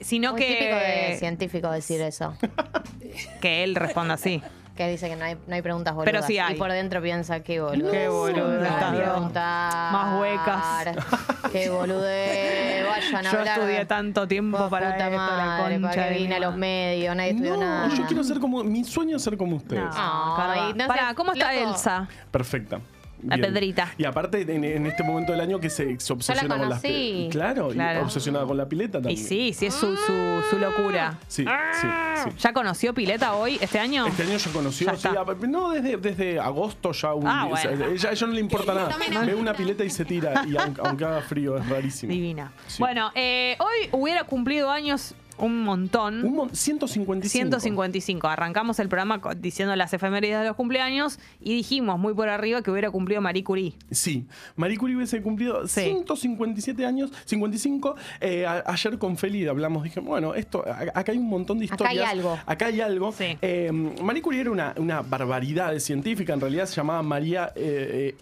sino 0.00 0.32
Muy 0.32 0.40
típico 0.40 0.74
de 0.76 1.06
que, 1.10 1.16
científico 1.18 1.70
decir 1.70 2.00
eso. 2.00 2.34
que 3.40 3.64
él 3.64 3.74
responda 3.74 4.14
así. 4.14 4.42
Que 4.76 4.88
dice 4.88 5.10
que 5.10 5.16
no 5.16 5.26
hay, 5.26 5.36
no 5.46 5.54
hay 5.54 5.60
preguntas 5.60 5.92
boludas. 5.94 6.10
Pero 6.10 6.26
sí 6.26 6.38
hay. 6.38 6.54
Y 6.54 6.58
por 6.58 6.72
dentro 6.72 7.02
piensa, 7.02 7.40
qué 7.40 7.60
boludo. 7.60 7.90
Qué 7.90 8.08
boludo, 8.08 8.62
estas 8.64 8.92
dos. 8.96 9.32
Más 9.34 10.20
huecas. 10.20 10.96
Qué 11.52 11.68
boludo. 11.68 12.00
Vayan 12.00 13.26
a 13.26 13.30
Yo 13.32 13.38
hablar. 13.40 13.58
estudié 13.58 13.84
tanto 13.84 14.26
tiempo 14.26 14.56
Vos, 14.56 14.70
para 14.70 14.92
puta 14.92 15.04
esto, 15.08 15.16
la 15.18 15.26
madre, 15.44 15.74
concha 15.80 15.94
para 15.96 16.06
de 16.10 16.18
mi 16.20 16.32
a 16.32 16.38
los 16.38 16.50
madre. 16.56 16.58
medios, 16.60 17.16
nadie 17.16 17.30
estudió 17.30 17.54
No, 17.56 17.60
nada. 17.60 17.88
yo 17.94 18.06
quiero 18.06 18.24
ser 18.24 18.40
como. 18.40 18.64
Mi 18.64 18.82
sueño 18.84 19.16
es 19.18 19.22
ser 19.22 19.36
como 19.36 19.56
ustedes. 19.56 19.82
No, 19.84 19.90
Carva. 20.36 20.72
no 20.74 20.86
Pará, 20.86 21.14
¿cómo 21.14 21.32
está 21.32 21.52
loco. 21.52 21.70
Elsa? 21.72 22.08
Perfecta. 22.30 22.80
La 23.26 23.36
Bien. 23.36 23.52
Pedrita. 23.52 23.92
Y 23.98 24.04
aparte, 24.04 24.40
en, 24.42 24.64
en 24.64 24.86
este 24.86 25.02
momento 25.02 25.32
del 25.32 25.40
año 25.40 25.60
que 25.60 25.70
se, 25.70 25.98
se 26.00 26.12
obsesiona 26.12 26.48
con 26.56 26.68
las 26.68 26.80
conocí. 26.80 27.28
Claro, 27.30 27.68
Claro. 27.68 28.00
y 28.00 28.02
obsesionada 28.04 28.46
con 28.46 28.56
la 28.56 28.68
pileta 28.68 28.98
Y 28.98 29.02
también. 29.02 29.18
sí, 29.24 29.52
sí 29.52 29.66
es 29.66 29.74
su, 29.74 29.96
su, 29.96 30.42
su 30.50 30.58
locura. 30.58 31.18
Sí, 31.28 31.44
sí, 31.44 31.86
sí. 32.24 32.30
¿Ya 32.38 32.52
conoció 32.52 32.94
Pileta 32.94 33.34
hoy, 33.34 33.58
este 33.60 33.78
año? 33.78 34.06
Este 34.06 34.22
año 34.22 34.36
ya 34.36 34.50
conoció, 34.52 34.86
Ya 34.86 34.96
sí, 34.96 35.08
a- 35.08 35.46
no, 35.48 35.70
desde, 35.70 35.96
desde 35.96 36.40
agosto 36.40 36.92
ya 36.92 37.14
un 37.14 37.26
Ah, 37.26 37.46
o 37.50 37.56
sea, 37.56 37.72
ella, 37.72 38.08
a 38.08 38.12
ella 38.12 38.26
no 38.26 38.32
le 38.32 38.40
importa 38.40 38.74
nada. 38.74 38.96
Ve 39.26 39.34
una 39.34 39.52
pileta 39.54 39.84
y 39.84 39.90
se 39.90 40.04
tira, 40.04 40.44
y 40.46 40.56
aunque, 40.56 40.80
aunque 40.84 41.04
haga 41.04 41.20
frío, 41.22 41.56
es 41.58 41.68
rarísimo. 41.68 42.12
Divina. 42.12 42.52
Sí. 42.66 42.76
Bueno, 42.78 43.10
eh, 43.14 43.56
hoy 43.58 43.88
hubiera 43.92 44.24
cumplido 44.24 44.70
años 44.70 45.14
un 45.40 45.62
montón. 45.62 46.24
Un 46.24 46.34
mon- 46.34 46.54
155. 46.54 47.30
155. 47.30 48.28
Arrancamos 48.28 48.78
el 48.78 48.88
programa 48.88 49.20
diciendo 49.38 49.74
las 49.76 49.92
efemérides 49.92 50.40
de 50.40 50.46
los 50.46 50.56
cumpleaños 50.56 51.18
y 51.40 51.54
dijimos 51.54 51.98
muy 51.98 52.14
por 52.14 52.28
arriba 52.28 52.62
que 52.62 52.70
hubiera 52.70 52.90
cumplido 52.90 53.20
Marie 53.20 53.42
Curie. 53.44 53.74
Sí, 53.90 54.26
Marie 54.56 54.76
Curie 54.76 54.96
hubiese 54.96 55.20
cumplido 55.22 55.66
Sí. 55.66 55.80
157 55.82 56.84
años, 56.86 57.10
55. 57.24 57.96
Eh, 58.20 58.46
a- 58.46 58.62
ayer 58.66 58.98
con 58.98 59.16
Feli 59.16 59.46
hablamos, 59.46 59.84
dije, 59.84 60.00
bueno, 60.00 60.34
esto, 60.34 60.64
acá 60.94 61.12
hay 61.12 61.18
un 61.18 61.28
montón 61.28 61.58
de 61.58 61.66
Acá 61.66 61.88
hay 61.88 61.96
historias. 61.96 62.10
algo. 62.10 62.38
Acá 62.46 62.66
hay 62.66 62.80
algo. 62.80 63.12
Sí. 63.12 63.36
Eh, 63.42 63.70
Marie 63.72 64.22
Curie 64.22 64.40
era 64.42 64.50
una, 64.50 64.74
una 64.76 65.02
barbaridad 65.02 65.76
científica, 65.78 66.34
en 66.34 66.40
realidad 66.40 66.66
se 66.66 66.76
llamaba 66.76 67.02
María 67.02 67.52
eh, 67.56 68.14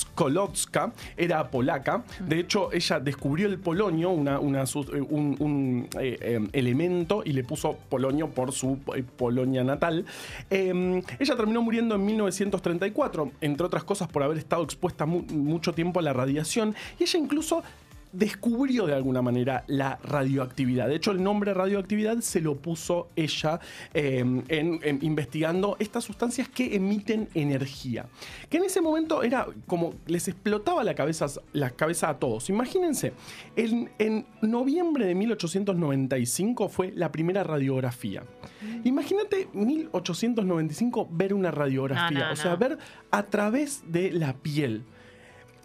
Skolowska, 0.00 0.92
era 1.16 1.50
polaca. 1.50 2.04
De 2.20 2.40
hecho, 2.40 2.72
ella 2.72 3.00
descubrió 3.00 3.46
el 3.48 3.58
polonio, 3.58 4.10
eh, 4.12 5.00
un, 5.08 5.88
eh, 5.98 6.18
eh, 6.20 6.48
elemento, 6.52 7.22
y 7.24 7.32
le 7.32 7.44
puso 7.44 7.76
polonio 7.88 8.28
por 8.30 8.52
su 8.52 8.78
eh, 8.94 9.02
Polonia 9.16 9.64
natal. 9.64 10.04
Eh, 10.50 11.02
ella 11.18 11.36
terminó 11.36 11.62
muriendo 11.62 11.94
en 11.94 12.04
1934, 12.04 13.32
entre 13.40 13.66
otras 13.66 13.84
cosas 13.84 14.08
por 14.08 14.22
haber 14.22 14.38
estado 14.38 14.62
expuesta 14.62 15.06
mu- 15.06 15.22
mucho 15.32 15.72
tiempo 15.72 16.00
a 16.00 16.02
la 16.02 16.12
radiación. 16.12 16.74
Y 16.98 17.04
ella 17.04 17.18
incluso 17.18 17.62
descubrió 18.16 18.86
de 18.86 18.94
alguna 18.94 19.22
manera 19.22 19.64
la 19.66 19.98
radioactividad. 20.02 20.88
De 20.88 20.96
hecho, 20.96 21.10
el 21.12 21.22
nombre 21.22 21.52
radioactividad 21.54 22.18
se 22.20 22.40
lo 22.40 22.56
puso 22.56 23.08
ella 23.16 23.60
eh, 23.94 24.18
en, 24.18 24.44
en 24.82 24.98
investigando 25.02 25.76
estas 25.78 26.04
sustancias 26.04 26.48
que 26.48 26.74
emiten 26.76 27.28
energía. 27.34 28.06
Que 28.48 28.56
en 28.58 28.64
ese 28.64 28.80
momento 28.80 29.22
era 29.22 29.46
como 29.66 29.94
les 30.06 30.28
explotaba 30.28 30.82
la 30.84 30.94
cabeza, 30.94 31.26
la 31.52 31.70
cabeza 31.70 32.08
a 32.08 32.18
todos. 32.18 32.48
Imagínense, 32.48 33.12
en, 33.56 33.90
en 33.98 34.26
noviembre 34.40 35.06
de 35.06 35.14
1895 35.14 36.68
fue 36.68 36.92
la 36.92 37.12
primera 37.12 37.42
radiografía. 37.44 38.22
Imagínate 38.84 39.48
1895 39.52 41.08
ver 41.10 41.34
una 41.34 41.50
radiografía, 41.50 42.18
No, 42.18 42.26
no, 42.26 42.32
o 42.32 42.36
sea, 42.36 42.52
no. 42.52 42.58
ver 42.58 42.78
a 43.10 43.22
través 43.24 43.82
de 43.90 44.12
la 44.12 44.34
piel. 44.34 44.82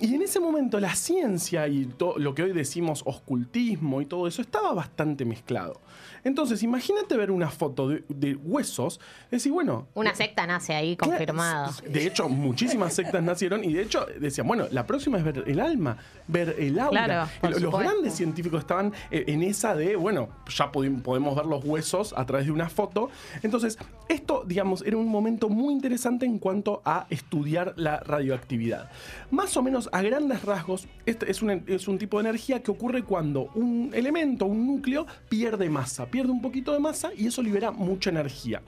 Y 0.02 0.16
en 0.16 0.22
ese 0.22 0.40
momento 0.40 0.80
la 0.80 0.96
ciencia 0.96 1.68
y 1.68 1.88
lo 2.18 2.36
que 2.36 2.44
hoy 2.44 2.54
decimos 2.54 3.04
oscultismo 3.06 4.02
y 4.02 4.06
todo 4.06 4.28
eso 4.28 4.42
estaba 4.42 4.74
bastante 4.74 5.26
mezclado. 5.26 5.80
Entonces, 6.24 6.62
imagínate 6.64 7.18
ver 7.18 7.32
una 7.32 7.50
foto 7.50 7.90
de, 7.90 8.04
de 8.10 8.36
huesos, 8.36 9.00
decir, 9.30 9.52
bueno, 9.52 9.88
Una 9.96 10.14
secta 10.14 10.46
nace 10.46 10.74
ahí 10.74 10.96
confirmado. 10.96 11.72
De 11.88 12.06
hecho, 12.06 12.30
muchísimas 12.30 12.94
sectas 12.94 13.24
nacieron 13.24 13.64
y 13.64 13.74
de 13.74 13.84
hecho 13.84 14.06
decían, 14.20 14.48
bueno, 14.48 14.68
la 14.72 14.86
próxima 14.86 15.18
es 15.18 15.24
ver 15.24 15.44
el 15.48 15.60
alma, 15.60 15.98
ver 16.28 16.56
el 16.60 16.80
aura. 16.80 17.28
Claro, 17.40 17.60
Los 17.60 17.80
grandes 17.80 18.14
científicos 18.14 18.62
estaban 18.62 18.94
eh, 19.10 19.26
en 19.28 19.42
esa 19.44 19.76
de, 19.76 19.96
bueno, 19.96 20.30
ya 20.48 20.72
podemos 20.72 21.36
ver 21.36 21.46
los 21.46 21.64
huesos 21.64 22.14
a 22.16 22.26
través 22.26 22.46
de 22.46 22.52
una 22.52 22.70
foto. 22.70 23.10
Entonces, 23.42 23.78
esto, 24.08 24.44
digamos, 24.46 24.84
era 24.84 24.98
un 24.98 25.08
momento 25.08 25.50
muy 25.50 25.74
interesante 25.74 26.26
en 26.26 26.38
cuanto 26.38 26.82
a 26.86 27.08
estudiar 27.10 27.74
la 27.78 28.00
radioactividad. 28.00 28.90
Más 29.32 29.56
o 29.58 29.64
menos, 29.64 29.90
a 29.92 30.02
grandes 30.02 30.44
rasgos, 30.44 30.88
este 31.06 31.30
es 31.30 31.42
un, 31.42 31.64
es 31.68 31.88
un 31.88 31.98
tipo 31.98 32.18
de 32.18 32.30
energía 32.30 32.64
que 32.64 32.72
ocurre 32.72 33.04
cuando 33.04 33.50
un 33.56 33.92
elemento, 33.94 34.46
un 34.46 34.66
núcleo, 34.66 35.06
pierde 35.30 35.70
masa, 35.70 36.06
pierde 36.06 36.32
un 36.32 36.42
poquito 36.42 36.72
de 36.74 36.80
masa 36.80 37.12
y 37.16 37.28
eso 37.28 37.42
libera 37.42 37.72
mucha 37.72 38.10
energía. 38.10 38.62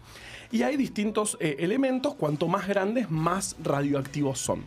Y 0.52 0.62
hay 0.62 0.78
distintos 0.78 1.38
eh, 1.40 1.56
elementos, 1.60 2.14
cuanto 2.16 2.48
más 2.48 2.68
grandes, 2.68 3.10
más 3.10 3.56
radioactivos 3.64 4.40
son. 4.40 4.64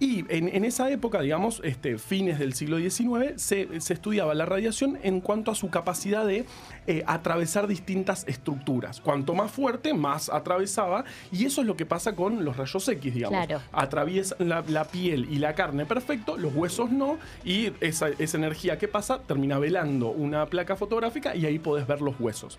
Y 0.00 0.24
en, 0.30 0.48
en 0.48 0.64
esa 0.64 0.90
época, 0.90 1.20
digamos, 1.20 1.60
este, 1.62 1.98
fines 1.98 2.38
del 2.38 2.54
siglo 2.54 2.78
XIX, 2.78 3.34
se, 3.36 3.80
se 3.82 3.92
estudiaba 3.92 4.34
la 4.34 4.46
radiación 4.46 4.98
en 5.02 5.20
cuanto 5.20 5.50
a 5.50 5.54
su 5.54 5.68
capacidad 5.68 6.24
de 6.26 6.46
eh, 6.86 7.04
atravesar 7.06 7.66
distintas 7.66 8.26
estructuras. 8.26 9.02
Cuanto 9.02 9.34
más 9.34 9.50
fuerte, 9.50 9.92
más 9.92 10.30
atravesaba. 10.30 11.04
Y 11.30 11.44
eso 11.44 11.60
es 11.60 11.66
lo 11.66 11.76
que 11.76 11.84
pasa 11.84 12.16
con 12.16 12.46
los 12.46 12.56
rayos 12.56 12.88
X, 12.88 13.14
digamos. 13.14 13.44
Claro. 13.44 13.62
Atraviesan 13.72 14.48
la, 14.48 14.64
la 14.66 14.84
piel 14.84 15.28
y 15.30 15.38
la 15.38 15.54
carne 15.54 15.84
perfecto, 15.84 16.38
los 16.38 16.54
huesos 16.54 16.90
no. 16.90 17.18
Y 17.44 17.70
esa, 17.80 18.08
esa 18.08 18.38
energía 18.38 18.78
que 18.78 18.88
pasa 18.88 19.20
termina 19.20 19.58
velando 19.58 20.08
una 20.08 20.46
placa 20.46 20.76
fotográfica 20.76 21.36
y 21.36 21.44
ahí 21.44 21.58
podés 21.58 21.86
ver 21.86 22.00
los 22.00 22.18
huesos. 22.18 22.58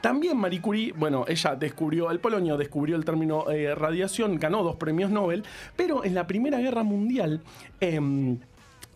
También 0.00 0.36
Marie 0.38 0.60
Curie, 0.60 0.92
bueno, 0.92 1.24
ella 1.28 1.56
descubrió 1.56 2.10
el 2.10 2.20
polonio, 2.20 2.56
descubrió 2.56 2.96
el 2.96 3.04
término 3.04 3.50
eh, 3.50 3.74
radiación, 3.74 4.38
ganó 4.38 4.62
dos 4.62 4.76
premios 4.76 5.10
Nobel, 5.10 5.44
pero 5.76 6.04
en 6.04 6.14
la 6.14 6.26
Primera 6.26 6.58
Guerra 6.58 6.82
Mundial... 6.82 7.42
em, 7.80 8.38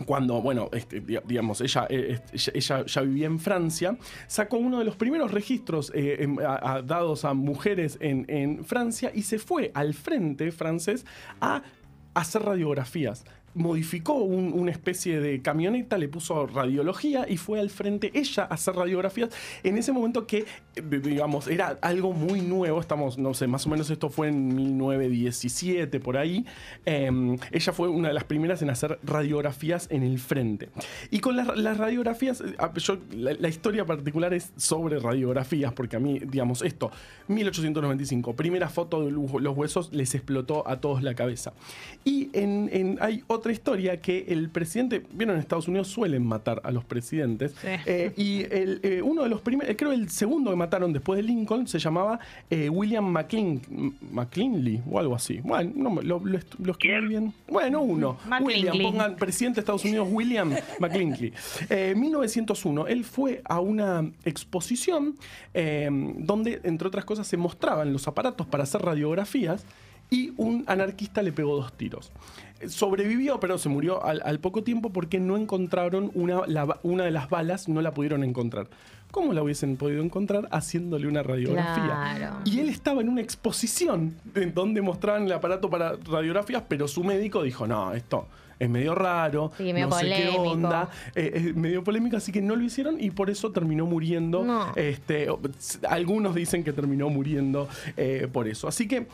cuando, 0.06 0.42
bueno, 0.42 0.70
este, 0.73 0.99
di- 0.99 1.18
digamos, 1.25 1.61
ella, 1.61 1.87
eh, 1.88 2.18
este, 2.34 2.37
ella, 2.58 2.78
ella 2.80 2.87
ya 2.87 3.00
vivía 3.02 3.26
en 3.26 3.38
Francia, 3.38 3.96
sacó 4.26 4.56
uno 4.56 4.80
de 4.80 4.84
los 4.84 4.96
primeros 4.96 5.30
registros 5.30 5.92
eh, 5.94 6.16
em, 6.18 6.34
dados 6.34 7.25
a 7.25 7.32
mujeres 7.32 7.96
en 8.00 8.64
Francia 8.64 9.12
y 9.14 9.23
se 9.23 9.38
fue 9.38 9.70
al 9.73 9.94
frente 9.94 10.50
francés 10.50 11.06
a 11.40 11.62
hacer 12.12 12.42
radiografías. 12.42 13.25
Modificó 13.54 14.14
un- 14.14 14.52
una 14.52 14.70
especie 14.73 15.20
de 15.20 15.40
camioneta, 15.42 15.96
le 15.96 16.08
puso 16.08 16.46
radiología 16.46 17.26
y 17.28 17.37
fue 17.37 17.61
al 17.61 17.70
frente 17.70 18.11
ella 18.14 18.42
a 18.44 18.54
hacer 18.54 18.75
radiografías 18.75 19.30
en 19.62 19.78
ese 19.78 19.92
momento 19.92 20.26
que, 20.26 20.44
digamos, 21.02 21.46
era 21.49 21.78
algo 21.80 22.12
muy 22.12 22.40
nuevo. 22.40 22.80
Estamos, 22.80 23.16
no 23.18 23.32
sé, 23.34 23.46
más 23.46 23.66
o 23.66 23.70
menos 23.70 23.88
esto 23.90 24.11
fue 24.11 24.28
en 24.28 24.54
1917, 24.54 26.00
por 26.00 26.16
ahí. 26.16 26.44
Eh, 26.84 27.11
ella 27.52 27.73
fue 27.73 27.88
una 27.88 28.08
de 28.08 28.14
las 28.14 28.25
primeras 28.25 28.61
en 28.62 28.70
hacer 28.70 28.99
radiografías 29.02 29.87
en 29.90 30.02
el 30.02 30.18
frente. 30.18 30.70
Y 31.11 31.20
con 31.20 31.37
las, 31.37 31.46
radiografías, 31.78 32.42
ah, 32.58 32.73
yo- 32.76 32.99
la, 33.12 33.49
historia 33.49 33.84
particular 33.84 34.34
es 34.34 34.52
sobre 34.56 34.99
radiografías, 34.99 35.73
porque 35.73 35.96
a 35.96 36.00
mí, 36.00 36.18
digamos, 36.18 36.62
esto, 36.62 36.90
1895, 37.28 38.34
primera 38.34 38.68
foto 38.68 39.04
de 39.04 39.11
los 39.12 39.56
huesos, 39.56 39.92
les 39.92 40.14
explotó 40.14 40.66
a 40.68 40.80
todos 40.80 41.02
la 41.02 41.14
cabeza. 41.14 41.52
Y 42.04 42.30
hay 43.00 43.23
otra 43.44 43.52
historia 43.52 44.00
que 44.00 44.24
el 44.28 44.48
presidente, 44.48 45.02
vieron, 45.12 45.34
en 45.36 45.40
Estados 45.42 45.68
Unidos 45.68 45.88
suelen 45.88 46.24
matar 46.24 46.62
a 46.64 46.70
los 46.70 46.82
presidentes. 46.82 47.52
Sí. 47.60 47.68
Eh, 47.84 48.12
y 48.16 48.40
el, 48.44 48.80
eh, 48.82 49.02
uno 49.02 49.22
de 49.22 49.28
los 49.28 49.42
primeros, 49.42 49.76
creo 49.76 49.92
el 49.92 50.08
segundo 50.08 50.50
que 50.50 50.56
mataron 50.56 50.94
después 50.94 51.18
de 51.18 51.24
Lincoln 51.24 51.66
se 51.68 51.78
llamaba 51.78 52.18
eh, 52.48 52.70
William 52.70 53.04
McLean, 53.04 53.60
McKinley 54.12 54.80
o 54.90 54.98
algo 54.98 55.14
así. 55.14 55.40
Bueno, 55.44 55.72
no, 55.76 55.90
me- 55.90 56.02
lo, 56.02 56.20
lo, 56.24 56.38
lo 56.58 56.72
escribí 56.72 57.06
bien. 57.08 57.34
Bueno, 57.46 57.82
uno. 57.82 58.16
William, 58.42 58.78
pongan 58.80 59.16
presidente 59.16 59.56
de 59.56 59.60
Estados 59.60 59.84
Unidos, 59.84 60.08
William 60.10 60.54
McKinley. 60.80 61.34
Eh, 61.68 61.92
1901, 61.94 62.86
él 62.86 63.04
fue 63.04 63.42
a 63.44 63.60
una 63.60 64.10
exposición 64.24 65.16
eh, 65.52 65.90
donde, 66.16 66.62
entre 66.64 66.88
otras 66.88 67.04
cosas, 67.04 67.26
se 67.26 67.36
mostraban 67.36 67.92
los 67.92 68.08
aparatos 68.08 68.46
para 68.46 68.62
hacer 68.62 68.80
radiografías 68.80 69.66
y 70.14 70.33
un 70.37 70.62
anarquista 70.68 71.23
le 71.23 71.33
pegó 71.33 71.56
dos 71.56 71.73
tiros. 71.73 72.12
Sobrevivió, 72.68 73.40
pero 73.40 73.59
se 73.59 73.68
murió 73.68 74.04
al, 74.04 74.23
al 74.25 74.38
poco 74.38 74.62
tiempo 74.62 74.90
porque 74.90 75.18
no 75.18 75.37
encontraron 75.37 76.12
una, 76.14 76.47
la 76.47 76.78
una 76.85 77.04
de 77.04 77.11
las 77.11 77.28
balas, 77.28 77.68
no 77.68 77.83
la 77.83 77.92
pudieron 77.92 78.23
encontrar. 78.23 78.68
¿Cómo 79.11 79.33
la 79.33 79.42
hubiesen 79.42 79.76
podido 79.76 80.02
encontrar? 80.04 80.49
Haciéndole 80.52 81.09
una 81.09 81.25
radiografía. 81.25 81.85
Claro. 81.85 82.37
Y 82.44 82.61
él 82.61 82.68
estaba 82.68 83.00
en 83.00 83.09
una 83.09 83.23
exposición 83.23 84.14
en 84.37 84.54
donde 84.54 84.83
mostraban 84.83 85.25
el 85.25 85.33
aparato 85.33 85.68
para 85.68 85.97
radiografías, 85.97 86.62
pero 86.68 86.87
su 86.87 87.02
médico 87.02 87.42
dijo, 87.42 87.66
no, 87.66 87.92
esto 87.92 88.28
es 88.59 88.71
medio 88.71 88.94
raro, 88.94 89.52
Sí, 89.56 89.73
medio 89.73 89.88
no 89.88 89.99
sé 89.99 90.06
qué 90.06 90.28
onda, 90.37 90.88
eh, 91.14 91.33
es 91.35 91.56
medio 91.56 91.83
polémico, 91.83 92.16
así 92.16 92.33
que 92.33 92.40
no 92.40 92.56
lo 92.56 92.62
hicieron 92.62 93.00
y 93.00 93.11
por 93.11 93.30
eso 93.30 93.50
terminó 93.50 93.87
muriendo. 93.87 94.44
No. 94.44 94.73
Este, 94.76 95.28
algunos 95.88 96.35
dicen 96.35 96.64
que 96.64 96.73
terminó 96.73 97.09
muriendo 97.11 97.68
eh, 97.97 98.28
por 98.33 98.49
eso. 98.49 98.68
Así 98.68 98.88
que 98.88 99.06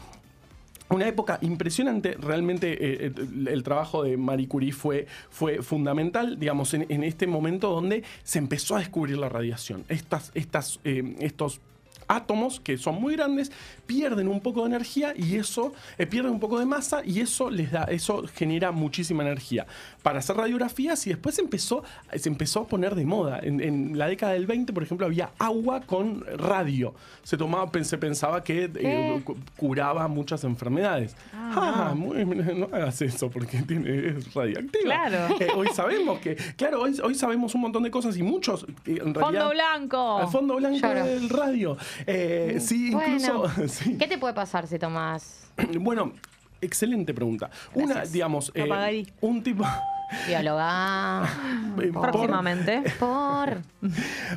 una 0.90 1.06
época 1.06 1.38
impresionante, 1.40 2.16
realmente 2.18 2.73
eh, 2.73 3.06
eh, 3.06 3.12
el 3.47 3.62
trabajo 3.62 4.02
de 4.02 4.16
Marie 4.16 4.49
Curie 4.49 4.73
fue, 4.73 5.06
fue 5.30 5.62
fundamental, 5.62 6.38
digamos, 6.38 6.75
en, 6.75 7.04
este 7.04 7.26
momento 7.26 7.70
donde 7.70 8.02
se 8.23 8.38
empezó 8.38 8.76
a 8.76 8.80
descubrir 8.80 9.16
la 9.18 9.28
radiación. 9.28 9.85
Estas, 9.88 10.32
estas, 10.35 10.80
eh, 10.85 11.16
estos 11.20 11.61
átomos 12.09 12.61
que 12.61 12.76
son 12.78 13.00
muy 13.00 13.14
grandes 13.16 13.52
pierden 13.87 14.28
un 14.28 14.40
poco 14.40 14.61
de 14.62 14.66
energía 14.69 15.12
y 15.16 15.37
eso 15.37 15.73
eh, 15.99 16.07
pierden 16.07 16.33
un 16.33 16.40
poco 16.40 16.59
de 16.59 16.66
masa 16.66 17.02
y 17.04 17.21
eso 17.21 17.50
les 17.50 17.71
da 17.73 17.85
eso 17.85 18.25
genera 18.35 18.71
muchísima 18.73 19.23
energía 19.23 19.66
para 20.02 20.19
hacer 20.21 20.37
radiografías 20.37 21.07
y 21.07 21.11
después 21.11 21.38
empezó 21.38 21.83
se 22.14 22.28
empezó 22.28 22.61
a 22.61 22.66
poner 22.66 22.95
de 22.95 23.04
moda 23.04 23.40
en, 23.42 23.61
en 23.61 23.99
la 23.99 24.07
década 24.09 24.33
del 24.33 24.47
20 24.47 24.73
por 24.73 24.83
ejemplo 24.83 25.07
había 25.07 25.30
agua 25.38 25.80
con 25.83 26.25
radio 26.38 26.95
se 27.23 27.37
tomaba 27.37 27.71
se 27.83 27.99
pensaba 27.99 28.42
que 28.45 28.71
eh, 28.75 29.23
curaba 29.57 30.07
muchas 30.09 30.45
enfermedades 30.45 31.16
ah, 31.35 31.92
muy- 31.97 32.25
no 32.25 32.66
hagas 32.73 33.02
eso 33.02 33.30
porque 33.30 33.62
tiene, 33.62 34.09
es 34.09 34.33
radioactiva 34.35 34.80
Claro. 34.85 35.37
Eh, 35.40 35.49
hoy 35.57 35.69
sabemos 35.75 36.19
que 36.21 36.37
claro 36.57 36.83
hoy, 36.83 36.97
hoy 37.02 37.14
sabemos 37.14 37.54
un 37.54 37.61
montón 37.62 37.83
de 37.83 37.90
cosas 37.90 38.16
y 38.16 38.23
muchos 38.23 38.64
eh, 38.87 38.99
en 39.04 39.14
realidad 39.14 39.21
Fondo 39.42 39.50
blanco. 39.50 40.19
al 40.19 40.28
fondo 40.28 40.57
blanco 40.57 40.78
Lloro. 40.78 41.04
del 41.04 41.28
radio. 41.28 41.76
Eh, 42.06 42.59
sí, 42.61 42.90
Bueno, 42.92 43.14
incluso. 43.47 43.68
sí. 43.68 43.97
¿Qué 43.99 44.06
te 44.06 44.18
puede 44.18 44.35
pasar 44.35 44.66
si 44.66 44.78
tomas 44.78 45.50
Bueno, 45.80 46.12
excelente 46.61 47.14
pregunta. 47.14 47.50
Una, 47.75 48.04
digamos, 48.04 48.52
eh, 48.54 49.04
un 49.20 49.42
tipo. 49.42 49.64
bióloga? 50.26 51.23
eh, 51.80 51.90
por- 51.92 52.11
Próximamente. 52.11 52.82
Por. 52.99 53.62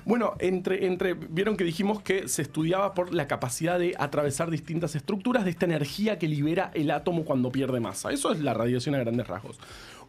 Bueno, 0.05 0.33
entre, 0.39 0.85
entre, 0.85 1.13
vieron 1.15 1.57
que 1.57 1.63
dijimos 1.63 2.01
que 2.01 2.27
se 2.27 2.41
estudiaba 2.43 2.93
por 2.93 3.13
la 3.13 3.27
capacidad 3.27 3.79
de 3.79 3.95
atravesar 3.97 4.49
distintas 4.51 4.95
estructuras 4.95 5.43
de 5.45 5.49
esta 5.51 5.65
energía 5.65 6.19
que 6.19 6.27
libera 6.27 6.71
el 6.73 6.91
átomo 6.91 7.23
cuando 7.25 7.51
pierde 7.51 7.79
masa. 7.79 8.11
Eso 8.11 8.31
es 8.31 8.39
la 8.39 8.53
radiación 8.53 8.95
a 8.95 8.99
grandes 8.99 9.27
rasgos. 9.27 9.59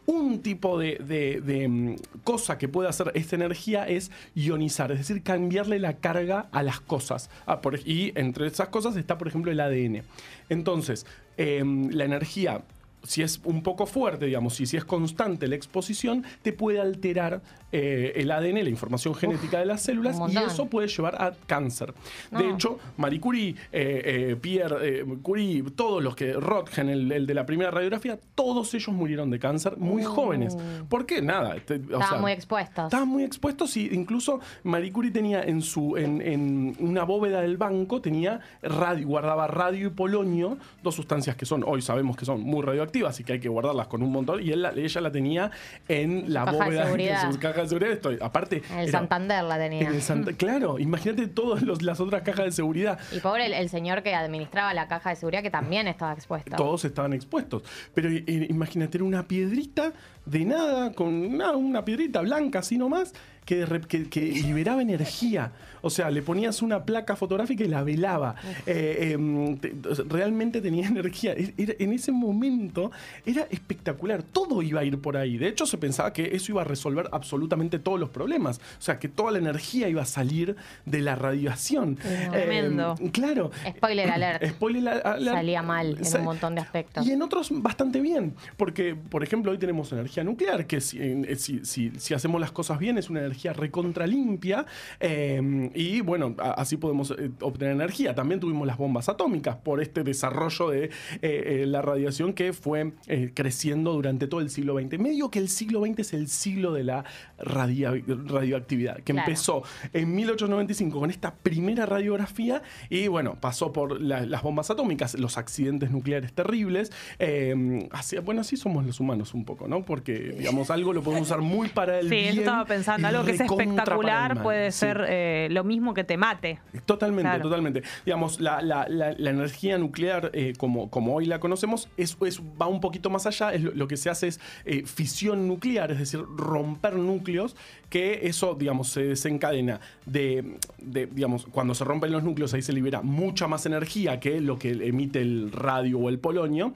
Un 0.07 0.41
tipo 0.43 0.77
de, 0.77 0.97
de- 1.43 1.67
mm, 1.67 1.95
cosa 2.23 2.57
que 2.57 2.67
puede 2.67 2.87
hacer 2.89 3.11
esta 3.15 3.35
energía 3.35 3.87
es 3.87 4.11
ionizar, 4.35 4.91
es 4.91 4.99
decir, 4.99 5.23
cambiarle 5.23 5.79
la 5.79 5.93
carga 5.93 6.47
a 6.51 6.61
las 6.61 6.79
cosas. 6.79 7.29
Ah, 7.47 7.59
y 7.85 8.11
entre 8.19 8.47
esas 8.47 8.67
cosas 8.69 8.95
está, 8.97 9.17
por 9.17 9.27
ejemplo, 9.27 9.51
el 9.51 9.59
ADN. 9.59 10.03
Entonces, 10.49 11.05
em, 11.37 11.89
la 11.89 12.05
energía 12.05 12.61
si 13.05 13.21
es 13.21 13.39
un 13.45 13.63
poco 13.63 13.85
fuerte, 13.85 14.25
digamos, 14.25 14.59
y 14.59 14.65
si 14.65 14.77
es 14.77 14.85
constante 14.85 15.47
la 15.47 15.55
exposición, 15.55 16.23
te 16.41 16.51
puede 16.53 16.79
alterar 16.79 17.41
eh, 17.71 18.13
el 18.15 18.31
ADN, 18.31 18.63
la 18.63 18.69
información 18.69 19.15
genética 19.15 19.59
de 19.59 19.65
las 19.65 19.81
células, 19.81 20.17
y 20.29 20.37
eso 20.37 20.65
puede 20.67 20.87
llevar 20.87 21.21
a 21.21 21.33
cáncer. 21.45 21.93
De 22.31 22.49
hecho, 22.49 22.79
Marie 22.97 23.19
Curie, 23.19 23.49
eh, 23.71 24.31
eh, 24.31 24.35
Pierre 24.39 25.03
Curie, 25.21 25.63
todos 25.75 26.01
los 26.03 26.15
que, 26.15 26.33
Röntgen, 26.33 26.89
el, 26.89 27.11
el 27.11 27.27
de 27.27 27.33
la 27.33 27.45
primera 27.45 27.71
radiografía, 27.71 28.17
todos 28.35 28.73
ellos 28.73 28.89
murieron 28.95 29.29
de 29.29 29.39
cáncer 29.39 29.77
muy 29.77 30.03
jóvenes. 30.03 30.57
¿Por 30.89 31.05
qué? 31.05 31.21
Nada. 31.21 31.55
te- 31.65 31.75
o 31.75 31.77
Uh. 31.77 31.81
Estaban 31.83 32.09
sea, 32.09 32.19
muy 32.19 32.31
expuestos. 32.31 32.85
Estaban 32.85 33.07
muy 33.07 33.23
expuestos 33.23 33.77
y 33.77 33.87
incluso 33.93 34.39
Marie 34.63 34.91
Curie 34.91 35.11
tenía 35.11 35.43
en 35.43 35.61
su 35.61 35.97
en, 35.97 36.21
en 36.21 36.75
una 36.79 37.03
bóveda 37.03 37.41
del 37.41 37.57
banco 37.57 38.01
tenía 38.01 38.39
radio, 38.63 39.07
guardaba 39.07 39.47
radio 39.47 39.87
y 39.87 39.89
polonio, 39.91 40.57
dos 40.83 40.95
sustancias 40.95 41.35
que 41.35 41.45
son 41.45 41.63
hoy 41.65 41.81
sabemos 41.81 42.15
que 42.17 42.25
son 42.25 42.41
muy 42.41 42.61
radioactivas 42.63 42.94
y 42.95 43.23
que 43.23 43.33
hay 43.33 43.39
que 43.39 43.49
guardarlas 43.49 43.87
con 43.87 44.01
un 44.03 44.11
montón. 44.11 44.41
Y 44.41 44.51
él 44.51 44.61
la- 44.61 44.71
ella 44.71 45.01
la 45.01 45.11
tenía 45.11 45.51
en 45.87 46.33
la 46.33 46.45
caja 46.45 46.57
de 46.57 46.63
bóveda 46.65 46.83
seguridad. 46.85 47.23
en 47.25 47.33
su 47.33 47.39
caja 47.39 47.61
de 47.61 47.67
seguridad. 47.67 47.91
Estoy, 47.93 48.17
aparte, 48.21 48.63
En 48.71 48.79
el 48.79 48.89
era- 48.89 48.99
Santander 48.99 49.43
la 49.43 49.57
tenía. 49.57 49.81
en 49.87 49.93
el 49.95 50.01
Santa- 50.01 50.33
claro, 50.37 50.79
imagínate 50.79 51.27
todas 51.27 51.61
los- 51.61 51.81
las 51.81 51.99
otras 51.99 52.21
cajas 52.21 52.45
de 52.45 52.51
seguridad. 52.51 52.97
Y 53.11 53.19
pobre 53.19 53.45
el, 53.47 53.53
el 53.53 53.69
señor 53.69 54.01
que 54.03 54.15
administraba 54.15 54.73
la 54.73 54.87
caja 54.87 55.09
de 55.09 55.15
seguridad 55.17 55.43
que 55.43 55.51
también 55.51 55.87
estaba 55.87 56.13
expuesto. 56.13 56.55
Todos 56.55 56.85
estaban 56.85 57.13
expuestos. 57.13 57.63
Pero 57.93 58.09
eh, 58.09 58.23
imagínate, 58.49 58.97
era 58.97 59.03
una 59.05 59.27
piedrita 59.27 59.93
de 60.25 60.45
nada, 60.45 60.91
con 60.93 61.37
nada, 61.37 61.55
una 61.55 61.85
piedrita 61.85 62.21
blanca 62.21 62.59
así 62.59 62.77
nomás, 62.77 63.13
que, 63.45 63.65
que, 63.87 64.09
que 64.09 64.21
liberaba 64.21 64.81
energía. 64.81 65.51
O 65.81 65.89
sea, 65.91 66.09
le 66.09 66.23
ponías 66.23 66.63
una 66.63 66.83
placa 66.83 67.15
fotográfica 67.15 67.63
y 67.63 67.67
la 67.67 67.83
velaba. 67.83 68.35
Eh, 68.65 69.15
te- 69.61 69.73
realmente 70.09 70.59
tenía 70.61 70.87
energía. 70.87 71.33
E- 71.33 71.53
era- 71.57 71.73
en 71.77 71.93
ese 71.93 72.11
momento 72.11 72.91
era 73.25 73.43
espectacular. 73.51 74.23
Todo 74.23 74.63
iba 74.63 74.81
a 74.81 74.83
ir 74.83 74.99
por 74.99 75.15
ahí. 75.15 75.37
De 75.37 75.47
hecho, 75.47 75.65
se 75.67 75.77
pensaba 75.77 76.11
que 76.11 76.35
eso 76.35 76.51
iba 76.51 76.61
a 76.61 76.65
resolver 76.65 77.07
absolutamente 77.11 77.77
todos 77.77 77.99
los 77.99 78.09
problemas. 78.09 78.57
O 78.79 78.81
sea, 78.81 78.97
que 78.97 79.09
toda 79.09 79.31
la 79.31 79.37
energía 79.37 79.87
iba 79.87 80.01
a 80.01 80.05
salir 80.05 80.55
de 80.85 81.01
la 81.01 81.15
radiación. 81.15 81.97
Tremendo. 81.97 82.95
Em, 82.99 83.09
claro. 83.09 83.51
Spoiler 83.77 84.09
alert. 84.11 84.43
Spoiler 84.47 85.01
alert. 85.05 85.35
Salía 85.37 85.61
mal 85.61 85.97
en 86.03 86.17
un 86.19 86.23
montón 86.25 86.55
de 86.55 86.61
aspectos. 86.61 87.05
Y 87.05 87.11
en 87.11 87.21
otros 87.21 87.49
bastante 87.61 88.01
bien. 88.01 88.33
Porque, 88.57 88.95
por 88.95 89.21
ejemplo, 89.23 89.51
hoy 89.51 89.59
tenemos 89.59 89.91
energía 89.91 90.23
nuclear, 90.23 90.65
que 90.65 90.81
si, 90.81 90.97
eh, 90.99 91.35
si, 91.37 91.63
si- 91.63 91.91
si 91.97 92.13
hacemos 92.15 92.41
las 92.41 92.51
cosas 92.51 92.79
bien 92.79 92.97
es 92.97 93.09
una 93.09 93.19
energía 93.19 93.34
recontra 93.43 94.07
limpia. 94.07 94.65
eh, 94.99 95.69
y 95.73 96.01
bueno, 96.01 96.35
a- 96.39 96.51
así 96.51 96.77
podemos 96.77 97.11
eh, 97.11 97.31
obtener 97.41 97.73
energía. 97.75 98.15
También 98.15 98.39
tuvimos 98.39 98.65
las 98.67 98.77
bombas 98.77 99.09
atómicas 99.09 99.55
por 99.57 99.81
este 99.81 100.03
desarrollo 100.03 100.69
de 100.69 100.85
eh, 100.85 100.89
eh, 101.21 101.65
la 101.67 101.81
radiación 101.81 102.33
que 102.33 102.53
fue 102.53 102.93
creciendo 103.33 103.93
durante 103.93 104.27
todo 104.27 104.41
el 104.41 104.49
siglo 104.49 104.79
XX. 104.79 104.99
Medio 104.99 105.29
que 105.29 105.39
el 105.39 105.49
siglo 105.49 105.81
XX 105.85 105.99
es 105.99 106.13
el 106.13 106.27
siglo 106.27 106.73
de 106.73 106.83
la 106.83 107.03
radia- 107.37 107.91
radioactividad, 108.25 108.97
que 108.97 109.13
Claro. 109.13 109.27
empezó 109.27 109.63
en 109.93 110.15
1895 110.15 110.99
con 110.99 111.09
esta 111.09 111.33
primera 111.35 111.85
radiografía 111.85 112.61
y 112.89 113.07
bueno, 113.07 113.37
pasó 113.39 113.71
por 113.73 114.01
la- 114.01 114.25
las 114.25 114.41
bombas 114.43 114.69
atómicas, 114.69 115.17
los 115.19 115.37
accidentes 115.37 115.91
nucleares 115.91 116.33
terribles. 116.33 116.91
eh, 117.19 117.87
así- 117.91 118.17
bueno, 118.19 118.41
así 118.41 118.57
somos 118.57 118.85
los 118.85 118.99
humanos 118.99 119.33
un 119.33 119.45
poco, 119.45 119.67
¿no? 119.67 119.83
Porque, 119.83 120.13
digamos, 120.37 120.69
algo 120.69 120.93
lo 120.93 121.01
podemos 121.01 121.27
usar 121.27 121.41
muy 121.41 121.69
para 121.69 121.99
el 121.99 122.09
Sí, 122.09 122.15
bien. 122.15 122.39
estaba 122.39 122.65
pensando. 122.65 123.07
Algo 123.07 123.24
que 123.25 123.31
es 123.31 123.41
espectacular 123.41 124.41
puede 124.43 124.71
Sí. 124.71 124.79
ser 124.79 125.05
eh, 125.07 125.47
lo 125.51 125.63
mismo 125.63 125.93
que 125.93 126.03
te 126.03 126.17
mate. 126.17 126.59
Totalmente, 126.85 127.23
Claro. 127.29 127.43
totalmente. 127.43 127.83
Digamos, 128.05 128.39
la, 128.39 128.61
la- 128.61 128.87
la- 128.89 129.13
la 129.17 129.29
energía 129.29 129.77
nuclear, 129.77 130.31
eh, 130.33 130.53
como, 130.57 130.89
como 130.89 131.15
hoy 131.15 131.25
la 131.25 131.39
conocemos, 131.39 131.89
es, 131.97 132.17
es- 132.25 132.41
va 132.61 132.67
un 132.67 132.79
poquito 132.81 133.09
más 133.09 133.25
allá. 133.25 133.53
Es 133.53 133.61
lo, 133.61 133.71
lo 133.73 133.87
que 133.87 133.97
se 133.97 134.09
hace 134.09 134.27
es 134.27 134.39
eh, 134.65 134.83
fisión 134.85 135.47
nuclear, 135.47 135.91
es 135.91 135.99
decir, 135.99 136.21
romper 136.37 136.95
núcleos, 136.95 137.55
que 137.89 138.21
eso, 138.27 138.55
digamos, 138.55 138.89
se 138.89 139.03
desencadena 139.03 139.79
de, 140.05 140.57
de, 140.79 141.05
digamos, 141.05 141.45
cuando 141.45 141.73
se 141.75 141.83
rompen 141.83 142.11
los 142.11 142.23
núcleos, 142.23 142.53
ahí 142.53 142.61
se 142.61 142.73
libera 142.73 143.01
mucha 143.01 143.47
más 143.47 143.65
energía 143.65 144.19
que 144.19 144.41
lo 144.41 144.57
que 144.59 144.71
emite 144.71 145.21
el 145.21 145.51
radio 145.51 145.99
o 145.99 146.09
el 146.09 146.19
polonio. 146.19 146.73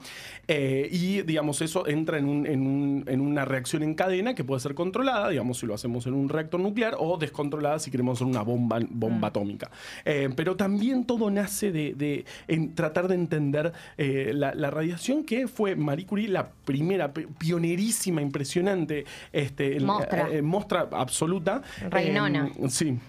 y, 0.48 1.22
digamos, 1.22 1.60
eso 1.62 1.86
entra 1.86 2.18
en, 2.18 2.26
un- 2.26 2.46
en 2.46 2.66
un- 2.66 3.04
en 3.06 3.20
una 3.20 3.44
reacción 3.44 3.82
en 3.82 3.94
cadena 3.94 4.34
que 4.34 4.44
puede 4.44 4.60
ser 4.60 4.74
controlada, 4.74 5.28
digamos, 5.28 5.58
si 5.58 5.66
lo 5.66 5.74
hacemos 5.74 6.06
en 6.06 6.14
un 6.14 6.28
reactor 6.40 6.60
nuclear, 6.60 6.94
o 6.98 7.16
descontrolada 7.16 7.78
si 7.78 7.90
queremos 7.90 8.18
hacer 8.18 8.26
una 8.26 8.42
bomba, 8.42 8.78
bomba 8.88 9.28
atómica. 9.28 9.70
Eh, 10.04 10.28
pero 10.34 10.56
también 10.56 11.04
todo 11.04 11.30
nace 11.30 11.70
de, 11.72 11.94
de 11.94 12.24
en 12.48 12.74
tratar 12.74 13.08
de 13.08 13.14
entender 13.14 13.72
eh, 13.96 14.32
la, 14.34 14.54
la 14.54 14.70
radiación 14.70 15.24
que 15.24 15.46
fue 15.48 15.76
Marie 15.76 16.06
Curie 16.06 16.28
la 16.28 16.48
primera, 16.64 17.12
pionerísima, 17.12 18.22
impresionante, 18.22 19.04
este, 19.32 19.80
Mostra. 19.80 20.28
eh, 20.30 20.42
mostra 20.42 20.88
absoluta. 20.92 21.62
Reinona. 21.90 22.50
Eh, 22.58 22.68
sí. 22.68 22.98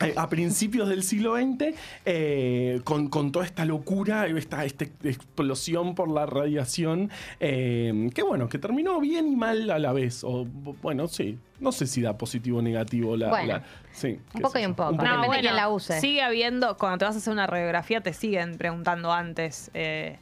Eh, 0.00 0.14
a 0.16 0.28
principios 0.28 0.88
del 0.88 1.02
siglo 1.02 1.34
XX, 1.36 1.74
eh, 2.04 2.80
con, 2.84 3.08
con 3.08 3.32
toda 3.32 3.44
esta 3.44 3.64
locura, 3.64 4.26
esta, 4.28 4.64
esta 4.64 4.84
explosión 5.02 5.94
por 5.96 6.08
la 6.08 6.24
radiación, 6.24 7.10
eh, 7.40 8.08
que 8.14 8.22
bueno, 8.22 8.48
que 8.48 8.58
terminó 8.58 9.00
bien 9.00 9.26
y 9.26 9.34
mal 9.36 9.68
a 9.70 9.78
la 9.80 9.92
vez. 9.92 10.22
O 10.22 10.46
bueno, 10.82 11.08
sí, 11.08 11.36
no 11.58 11.72
sé 11.72 11.86
si 11.88 12.00
da 12.00 12.16
positivo 12.16 12.58
o 12.58 12.62
negativo 12.62 13.16
la... 13.16 13.28
Bueno, 13.28 13.48
la- 13.54 13.64
sí, 13.90 14.20
un 14.34 14.40
poco 14.42 14.58
y 14.60 14.64
un 14.66 14.74
poco. 14.74 14.92
No, 14.92 14.98
un 14.98 14.98
Depende 15.04 15.26
poco. 15.26 15.32
de 15.34 15.40
quién 15.40 15.56
la 15.56 15.68
use. 15.68 16.00
Sigue 16.00 16.22
habiendo, 16.22 16.76
cuando 16.76 16.98
te 16.98 17.04
vas 17.04 17.14
a 17.16 17.18
hacer 17.18 17.32
una 17.32 17.48
radiografía, 17.48 18.00
te 18.00 18.12
siguen 18.12 18.56
preguntando 18.56 19.12
antes 19.12 19.70
eh, 19.74 20.18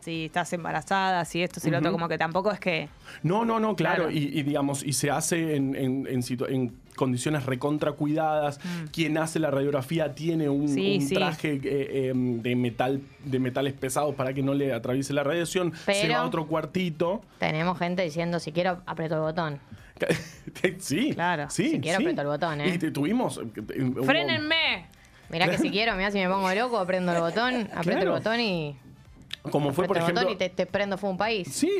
si 0.00 0.26
estás 0.26 0.52
embarazada, 0.52 1.24
si 1.24 1.42
esto, 1.42 1.60
si 1.60 1.70
lo 1.70 1.78
otro, 1.78 1.92
como 1.92 2.08
que 2.08 2.18
tampoco 2.18 2.50
es 2.50 2.60
que. 2.60 2.88
No, 3.22 3.44
no, 3.44 3.60
no, 3.60 3.76
claro. 3.76 4.04
Claro. 4.04 4.10
Y, 4.10 4.38
y 4.38 4.42
digamos, 4.42 4.82
y 4.84 4.92
se 4.92 5.10
hace 5.10 5.56
en, 5.56 5.74
en- 5.74 6.06
en 6.06 6.20
en 6.48 6.72
condiciones 6.96 7.46
recontra 7.46 7.92
cuidadas. 7.92 8.60
Quien 8.92 9.16
hace 9.18 9.38
la 9.38 9.50
radiografía 9.50 10.14
tiene 10.14 10.48
un. 10.48 10.68
Sí, 10.68 10.98
un 11.00 11.06
sí. 11.08 11.14
traje 11.14 11.60
eh, 11.64 12.08
em, 12.10 12.40
de 12.42 12.56
metal, 12.56 13.00
de 13.24 13.38
metales 13.38 13.72
pesados 13.72 14.14
para 14.14 14.32
que 14.34 14.42
no 14.42 14.54
le 14.54 14.72
atraviese 14.72 15.12
la 15.12 15.22
radiación. 15.24 15.72
Se 15.86 16.08
va 16.08 16.16
a 16.18 16.26
otro 16.26 16.46
cuartito. 16.46 17.22
Tenemos 17.38 17.78
gente 17.78 18.02
diciendo, 18.02 18.38
si 18.40 18.52
quiero, 18.52 18.82
aprieto 18.86 19.14
el 19.16 19.20
botón. 19.22 19.60
sí, 20.78 21.12
Claro. 21.14 21.50
sí, 21.50 21.70
Si 21.70 21.80
quiero, 21.80 21.98
sí. 21.98 22.04
aprieto 22.04 22.22
el 22.22 22.28
botón, 22.28 22.60
¿eh? 22.60 22.74
Y 22.80 22.90
tuvimos. 22.90 23.38
eh, 23.38 23.82
hubo- 23.82 24.02
¡Frénenme! 24.04 24.86
Mirá 25.30 25.48
que 25.48 25.58
si 25.58 25.70
quiero, 25.70 25.94
mirá 25.94 26.10
si 26.10 26.18
me 26.18 26.28
pongo 26.28 26.52
loco, 26.54 26.78
aprendo 26.78 27.12
el 27.12 27.20
botón, 27.20 27.68
aprieto 27.74 28.02
el 28.02 28.10
botón 28.10 28.40
y. 28.40 28.76
Como 29.42 29.72
fue, 29.72 29.86
por 29.86 29.98
aprieto 29.98 30.20
el 30.20 30.26
ejemplo. 30.26 30.46
y 30.46 30.48
te, 30.50 30.54
te 30.54 30.66
prendo 30.66 30.98
fuego 30.98 31.12
un 31.12 31.18
país. 31.18 31.48
Sí, 31.50 31.70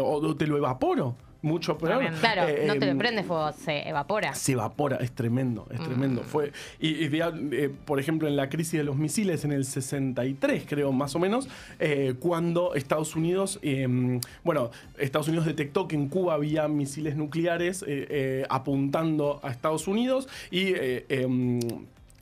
o 0.00 0.36
te 0.36 0.46
lo 0.46 0.56
evaporo. 0.56 1.14
Mucho 1.40 1.78
peor. 1.78 2.04
Claro, 2.18 2.48
Eh, 2.48 2.64
no 2.66 2.74
te 2.80 2.86
lo 2.86 2.90
em, 2.92 2.98
prende 2.98 3.22
fuego, 3.22 3.52
se 3.52 3.88
evapora. 3.88 4.34
Se 4.34 4.52
evapora, 4.52 4.96
es 4.96 5.12
tremendo, 5.12 5.68
es 5.70 5.78
Mm. 5.78 5.84
tremendo. 5.84 6.22
Fue, 6.24 6.50
y, 6.80 7.04
eh, 7.04 7.70
por 7.84 8.00
ejemplo, 8.00 8.26
en 8.26 8.34
la 8.34 8.48
crisis 8.48 8.72
de 8.72 8.82
los 8.82 8.96
misiles 8.96 9.44
en 9.44 9.52
el 9.52 9.64
63, 9.64 10.64
creo, 10.68 10.90
más 10.90 11.14
o 11.14 11.20
menos, 11.20 11.48
eh, 11.78 12.14
cuando 12.18 12.74
Estados 12.74 13.14
Unidos, 13.14 13.60
eh, 13.62 14.18
bueno, 14.42 14.72
Estados 14.98 15.28
Unidos 15.28 15.46
detectó 15.46 15.86
que 15.86 15.94
en 15.94 16.08
Cuba 16.08 16.34
había 16.34 16.66
misiles 16.66 17.14
nucleares 17.14 17.84
eh, 17.86 18.44
apuntando 18.50 19.38
a 19.44 19.50
Estados 19.50 19.86
Unidos 19.86 20.28
y... 20.50 20.74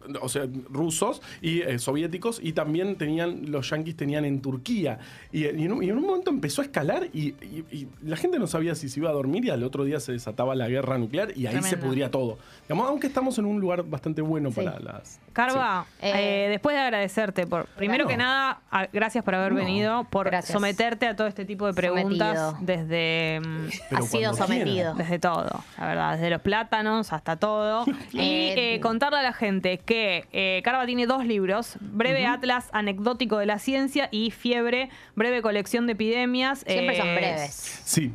eh, 0.08 0.18
o 0.20 0.28
sea, 0.28 0.46
rusos 0.70 1.22
y 1.42 1.60
eh, 1.62 1.78
soviéticos, 1.78 2.40
y 2.42 2.52
también 2.52 2.96
tenían, 2.96 3.50
los 3.50 3.70
yanquis 3.70 3.96
tenían 3.96 4.24
en 4.24 4.40
Turquía. 4.40 4.98
Y, 5.32 5.44
y 5.44 5.64
en, 5.64 5.72
un, 5.72 5.82
y 5.82 5.90
en 5.90 5.98
un 5.98 6.06
momento 6.06 6.30
empezó 6.30 6.62
a 6.62 6.64
escalar 6.64 7.08
y, 7.12 7.28
y- 7.44 7.64
y 7.70 7.88
la 8.02 8.16
gente 8.16 8.38
no 8.38 8.46
sabía 8.46 8.74
si 8.74 8.88
se 8.88 9.00
iba 9.00 9.10
a 9.10 9.12
dormir 9.12 9.44
y 9.44 9.50
al 9.50 9.62
otro 9.64 9.84
día 9.84 10.00
se 10.00 10.12
desataba 10.12 10.54
la 10.54 10.68
guerra 10.68 10.98
nuclear 10.98 11.36
y 11.36 11.46
ahí 11.46 11.62
se 11.62 11.76
pudría 11.76 12.10
todo. 12.10 12.38
Digamos, 12.68 12.88
aunque 12.88 13.06
estamos 13.06 13.38
en 13.38 13.44
un 13.46 13.60
lugar 13.60 13.82
bastante 13.82 14.22
bueno 14.22 14.50
Sí. 14.50 14.56
para 14.56 14.78
las... 14.80 15.20
Carva, 15.32 15.86
Sí. 16.00 16.06
eh, 16.06 16.46
Eh, 16.46 16.48
después 16.48 16.74
de 16.76 16.82
agradecerte 16.82 17.46
por, 17.46 17.66
primero 17.76 18.04
No. 18.04 18.08
que 18.10 18.16
nada, 18.16 18.60
a- 18.70 18.86
gracias 18.92 19.22
por 19.24 19.34
haber 19.34 19.52
No. 19.52 19.58
venido, 19.58 20.04
por 20.10 20.26
Gracias. 20.26 20.52
someterte 20.52 21.06
a 21.06 21.14
todo 21.16 21.26
este 21.26 21.44
tipo 21.44 21.66
de 21.66 21.72
preguntas 21.74 22.36
Sometido. 22.38 22.58
desde, 22.76 23.40
mm, 23.40 23.68
Pero 23.90 24.02
ha 24.04 24.06
sido 24.06 24.34
sometido. 24.34 24.94
desde 24.94 25.18
todo, 25.18 25.64
la 25.78 25.86
verdad, 25.86 26.12
desde 26.14 26.30
los 26.30 26.40
plátanos 26.42 27.12
hasta 27.12 27.36
todo. 27.36 27.84
y 28.12 28.18
Eh, 28.18 28.74
eh, 28.74 28.80
contarle 28.80 29.18
a 29.18 29.22
la 29.22 29.32
gente 29.32 29.78
que 29.78 29.95
eh, 30.32 30.60
Carva 30.64 30.86
tiene 30.86 31.06
dos 31.06 31.24
libros, 31.24 31.76
Breve 31.80 32.26
Atlas 32.26 32.68
Anecdótico 32.72 33.38
de 33.38 33.46
la 33.46 33.58
Ciencia 33.58 34.08
y 34.10 34.30
Fiebre, 34.30 34.90
Breve 35.14 35.42
Colección 35.42 35.86
de 35.86 35.92
Epidemias. 35.92 36.64
Siempre 36.66 36.96
son 36.96 37.08
Eh, 37.08 37.14
breves. 37.16 37.80
Sí. 37.84 38.12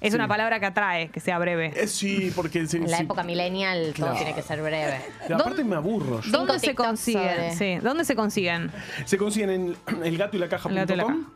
Es 0.00 0.10
Sí. 0.10 0.16
una 0.16 0.26
palabra 0.26 0.58
que 0.58 0.66
atrae, 0.66 1.10
que 1.10 1.20
sea 1.20 1.38
breve. 1.38 1.72
Eh, 1.76 1.86
sí, 1.86 2.32
porque... 2.34 2.66
sí, 2.66 2.78
En 2.78 2.90
la 2.90 2.96
sí. 2.96 3.04
época 3.04 3.22
millennial 3.22 3.94
todo 3.96 4.12
tiene 4.14 4.34
que 4.34 4.42
ser 4.42 4.60
breve. 4.60 5.00
Y 5.28 5.32
aparte 5.32 5.62
me 5.62 5.76
aburro. 5.76 6.20
yo. 6.20 6.30
¿Dónde 6.32 6.58
se 6.58 6.74
consiguen? 6.74 7.22
sobre- 7.22 7.54
Sí, 7.56 7.76
¿dónde 7.80 8.04
se 8.04 8.16
consiguen? 8.16 8.72
Se 9.04 9.16
consiguen 9.16 9.50
en 9.50 9.76
elgatoylacaja.com. 10.04 11.26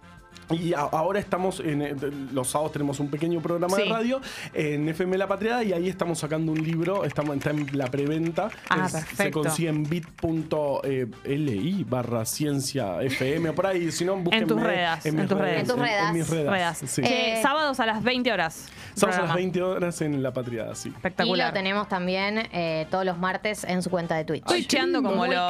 Y. 0.50 0.68
Y 0.68 0.74
a- 0.74 0.80
ahora 0.80 1.18
estamos, 1.20 1.60
en, 1.60 1.82
eh, 1.82 1.94
los 2.32 2.48
sábados 2.48 2.72
tenemos 2.72 3.00
un 3.00 3.08
pequeño 3.08 3.40
programa 3.40 3.76
de 3.76 3.84
radio 3.86 4.20
en 4.54 4.88
FM 4.88 5.16
La 5.18 5.26
Patriada 5.26 5.62
y 5.64 5.72
ahí 5.72 5.88
estamos 5.88 6.18
sacando 6.18 6.52
un 6.52 6.62
libro, 6.62 7.04
estamos, 7.04 7.36
está 7.36 7.50
en 7.50 7.66
la 7.76 7.86
preventa. 7.86 8.48
Ah, 8.68 8.88
Se 8.88 9.30
consigue 9.30 9.68
en 9.68 9.82
bit.li 9.84 11.84
barra 11.88 12.24
ciencia 12.24 13.02
FM 13.02 13.50
o 13.50 13.54
por 13.54 13.66
ahí, 13.66 13.90
si 13.92 14.04
no 14.04 14.16
búsquenme 14.16 14.42
En 14.42 14.48
tus 14.48 14.62
redes, 14.62 15.06
en 15.06 15.16
mis 15.16 15.28
tus 15.28 15.38
redes. 15.38 15.60
En 15.60 15.66
tus 15.66 15.78
redes. 15.78 16.12
mis 16.12 16.28
redes. 16.30 16.78
Sí. 16.86 17.02
Eh, 17.04 17.38
sábados 17.42 17.78
a 17.80 17.86
las 17.86 18.02
20 18.02 18.32
horas. 18.32 18.68
Sábados 18.94 19.02
a 19.02 19.06
las 19.06 19.16
programa. 19.32 19.36
20 19.36 19.62
horas 19.62 20.00
en 20.00 20.22
La 20.22 20.32
Patriada, 20.32 20.74
sí. 20.74 20.88
Y 20.88 20.92
Espectacular. 20.92 21.48
lo 21.48 21.52
tenemos 21.54 21.88
también 21.88 22.38
eh, 22.52 22.86
todos 22.90 23.04
los 23.04 23.18
martes 23.18 23.64
en 23.64 23.82
su 23.82 23.90
cuenta 23.90 24.16
de 24.16 24.24
Twitch. 24.24 24.44
Twitcheando 24.44 24.98
lindo. 24.98 25.10
como 25.10 25.26
Muy 25.26 25.34
loco. 25.34 25.48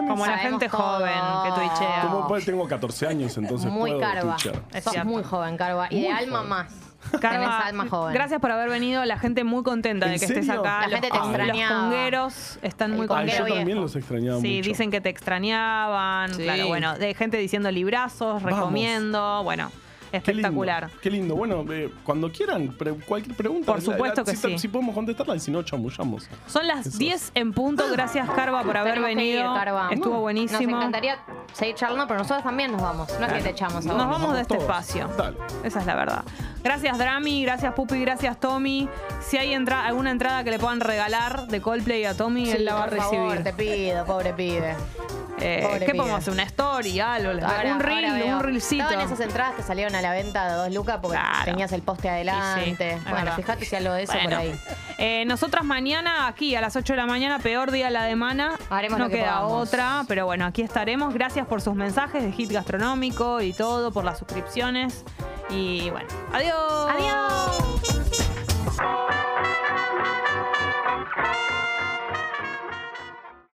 Carva. 0.00 0.14
¿Cómo 0.14 0.24
sabían 0.24 0.26
Como 0.26 0.26
la 0.26 0.38
gente 0.38 0.68
todo. 0.68 0.82
joven 0.82 1.44
que 1.44 1.60
twitchea. 1.60 2.02
Como 2.02 2.28
pues, 2.28 2.44
tengo 2.44 2.68
14 2.68 3.06
años, 3.06 3.36
entonces 3.38 3.70
muy 3.70 3.90
puedo 3.92 4.00
carva. 4.00 4.36
twitchear. 4.36 4.62
Es 4.72 4.84
Sos 4.84 4.92
cierto. 4.92 5.08
muy 5.10 5.22
joven, 5.22 5.56
Carva. 5.56 5.86
Y 5.90 5.96
Muy 5.96 6.02
de 6.04 6.12
alma 6.12 6.36
joven. 6.38 6.48
más. 6.50 6.72
Carva, 7.18 7.30
Tenés 7.40 7.48
alma 7.64 7.86
joven. 7.88 8.12
Gracias 8.14 8.40
por 8.42 8.50
haber 8.50 8.68
venido. 8.68 9.02
La 9.06 9.18
gente 9.18 9.42
muy 9.42 9.62
contenta 9.62 10.04
de 10.06 10.12
¿En 10.14 10.18
que 10.18 10.26
estés 10.26 10.44
serio? 10.46 10.60
acá. 10.60 10.80
La 10.82 10.88
Los- 10.88 10.92
gente 11.00 11.10
te 11.10 11.16
los, 11.18 11.28
extrañaba. 11.28 11.80
congueros 11.80 12.58
están 12.62 12.90
El 12.90 12.96
muy 12.98 13.06
conguero 13.06 13.26
yo 13.32 13.38
contentos. 13.38 13.48
también 13.48 13.66
viejo. 13.66 13.80
los 13.80 13.96
extrañaba 13.96 14.40
Sí, 14.40 14.56
mucho. 14.58 14.68
dicen 14.68 14.90
que 14.90 15.00
te 15.00 15.08
extrañaban. 15.08 16.34
Sí. 16.34 16.42
Claro, 16.42 16.66
bueno, 16.68 16.98
de 16.98 17.14
gente 17.14 17.38
diciendo 17.38 17.70
librazos, 17.70 18.42
Vamos. 18.42 18.58
recomiendo. 18.58 19.42
Bueno, 19.44 19.70
espectacular. 20.12 20.90
Qué 21.02 21.10
lindo. 21.10 21.34
Bueno, 21.36 21.64
eh, 21.70 21.90
cuando 22.04 22.30
quieran, 22.30 22.68
pre- 22.76 22.92
cualquier 22.94 23.36
pregunta. 23.36 23.72
Por 23.72 23.80
supuesto 23.82 24.24
que 24.24 24.36
si, 24.36 24.48
sí. 24.50 24.58
Si 24.58 24.68
podemos 24.68 24.94
contestarla 24.94 25.36
y 25.36 25.40
si 25.40 25.50
no, 25.50 25.62
chamullamos. 25.62 26.28
Son 26.46 26.66
las 26.66 26.86
Eso. 26.86 26.98
10 26.98 27.32
en 27.34 27.52
punto. 27.52 27.84
Gracias, 27.92 28.28
Carva, 28.30 28.62
por 28.62 28.76
haber 28.76 28.94
Tenemos 28.94 29.14
que 29.16 29.24
ir, 29.24 29.34
venido. 29.36 29.54
Carva. 29.54 29.88
Estuvo 29.90 30.12
Nos 30.14 30.20
buenísimo. 30.22 30.76
encantaría 30.76 31.18
seguir 31.52 31.74
charlando, 31.74 32.06
pero 32.06 32.18
nosotros 32.20 32.42
también 32.44 32.72
nos 32.72 32.82
vamos. 32.82 33.08
No 33.18 33.26
es 33.26 33.32
que 33.32 33.40
te 33.42 33.50
echamos 33.50 33.84
Nos 33.84 33.96
ahora. 33.96 34.06
vamos 34.06 34.34
de 34.34 34.40
este 34.42 34.54
todos. 34.54 34.62
espacio. 34.68 35.08
Dale. 35.16 35.36
Esa 35.64 35.80
es 35.80 35.86
la 35.86 35.94
verdad. 35.96 36.24
Gracias, 36.62 36.98
Drami. 36.98 37.42
Gracias, 37.44 37.72
Pupi. 37.74 38.00
Gracias, 38.00 38.38
Tommy. 38.38 38.88
Si 39.20 39.36
hay 39.38 39.54
entra- 39.54 39.84
alguna 39.86 40.10
entrada 40.10 40.44
que 40.44 40.50
le 40.50 40.58
puedan 40.58 40.80
regalar 40.80 41.46
de 41.46 41.60
Coldplay 41.60 42.04
a 42.04 42.14
Tommy, 42.16 42.46
Sí, 42.46 42.52
él 42.52 42.64
la 42.66 42.74
va 42.74 42.80
a 42.82 42.88
por 42.88 42.94
recibir. 42.98 43.18
favor, 43.28 43.38
te 43.42 43.52
pido, 43.54 44.04
pobre 44.04 44.32
pibe. 44.34 44.74
Eh, 45.40 45.60
pobre 45.66 45.86
¿Qué 45.86 45.94
podemos 45.94 46.18
hacer? 46.18 46.32
¿Una 46.32 46.42
story? 46.44 47.00
Algo. 47.00 47.32
les- 47.32 47.44
Ahora- 47.44 47.74
un 47.74 47.80
reel, 47.80 48.12
veo. 48.12 48.36
un 48.36 48.42
reelcito. 48.42 48.84
Estaban 48.84 49.06
esas 49.06 49.20
entradas 49.20 49.54
que 49.54 49.62
salieron 49.62 49.94
a 49.94 50.02
la 50.02 50.12
venta 50.12 50.48
de 50.50 50.54
dos 50.54 50.72
lucas 50.74 50.98
porque 51.00 51.18
Claro. 51.18 51.44
tenías 51.44 51.72
el 51.72 51.82
poste 51.82 52.08
adelante. 52.10 52.62
Y 52.62 52.74
sí, 52.76 52.82
es 52.82 53.02
bueno, 53.04 53.16
verdad. 53.16 53.36
fíjate 53.36 53.64
si 53.64 53.76
algo 53.76 53.92
de 53.94 54.02
eso 54.04 54.12
Bueno. 54.12 54.28
por 54.30 54.38
ahí. 54.38 54.54
Eh, 55.02 55.24
nosotras 55.24 55.64
mañana, 55.64 56.26
aquí 56.26 56.54
a 56.54 56.60
las 56.60 56.76
8 56.76 56.92
de 56.92 56.98
la 56.98 57.06
mañana, 57.06 57.38
peor 57.38 57.70
día 57.70 57.88
la 57.88 58.04
de 58.04 58.16
Mana. 58.16 58.58
Haremos 58.68 58.98
no 58.98 59.06
lo 59.06 59.10
que 59.10 59.16
queda 59.16 59.40
podamos. 59.40 59.68
otra, 59.68 60.04
pero 60.06 60.26
bueno, 60.26 60.44
aquí 60.44 60.60
estaremos. 60.60 61.14
Gracias 61.14 61.46
por 61.46 61.62
sus 61.62 61.74
mensajes 61.74 62.22
de 62.22 62.30
hit 62.32 62.50
gastronómico 62.52 63.40
y 63.40 63.54
todo, 63.54 63.92
por 63.92 64.04
las 64.04 64.18
suscripciones. 64.18 65.06
Y 65.48 65.88
bueno, 65.88 66.06
adiós. 66.34 66.90
Adiós. 66.90 67.79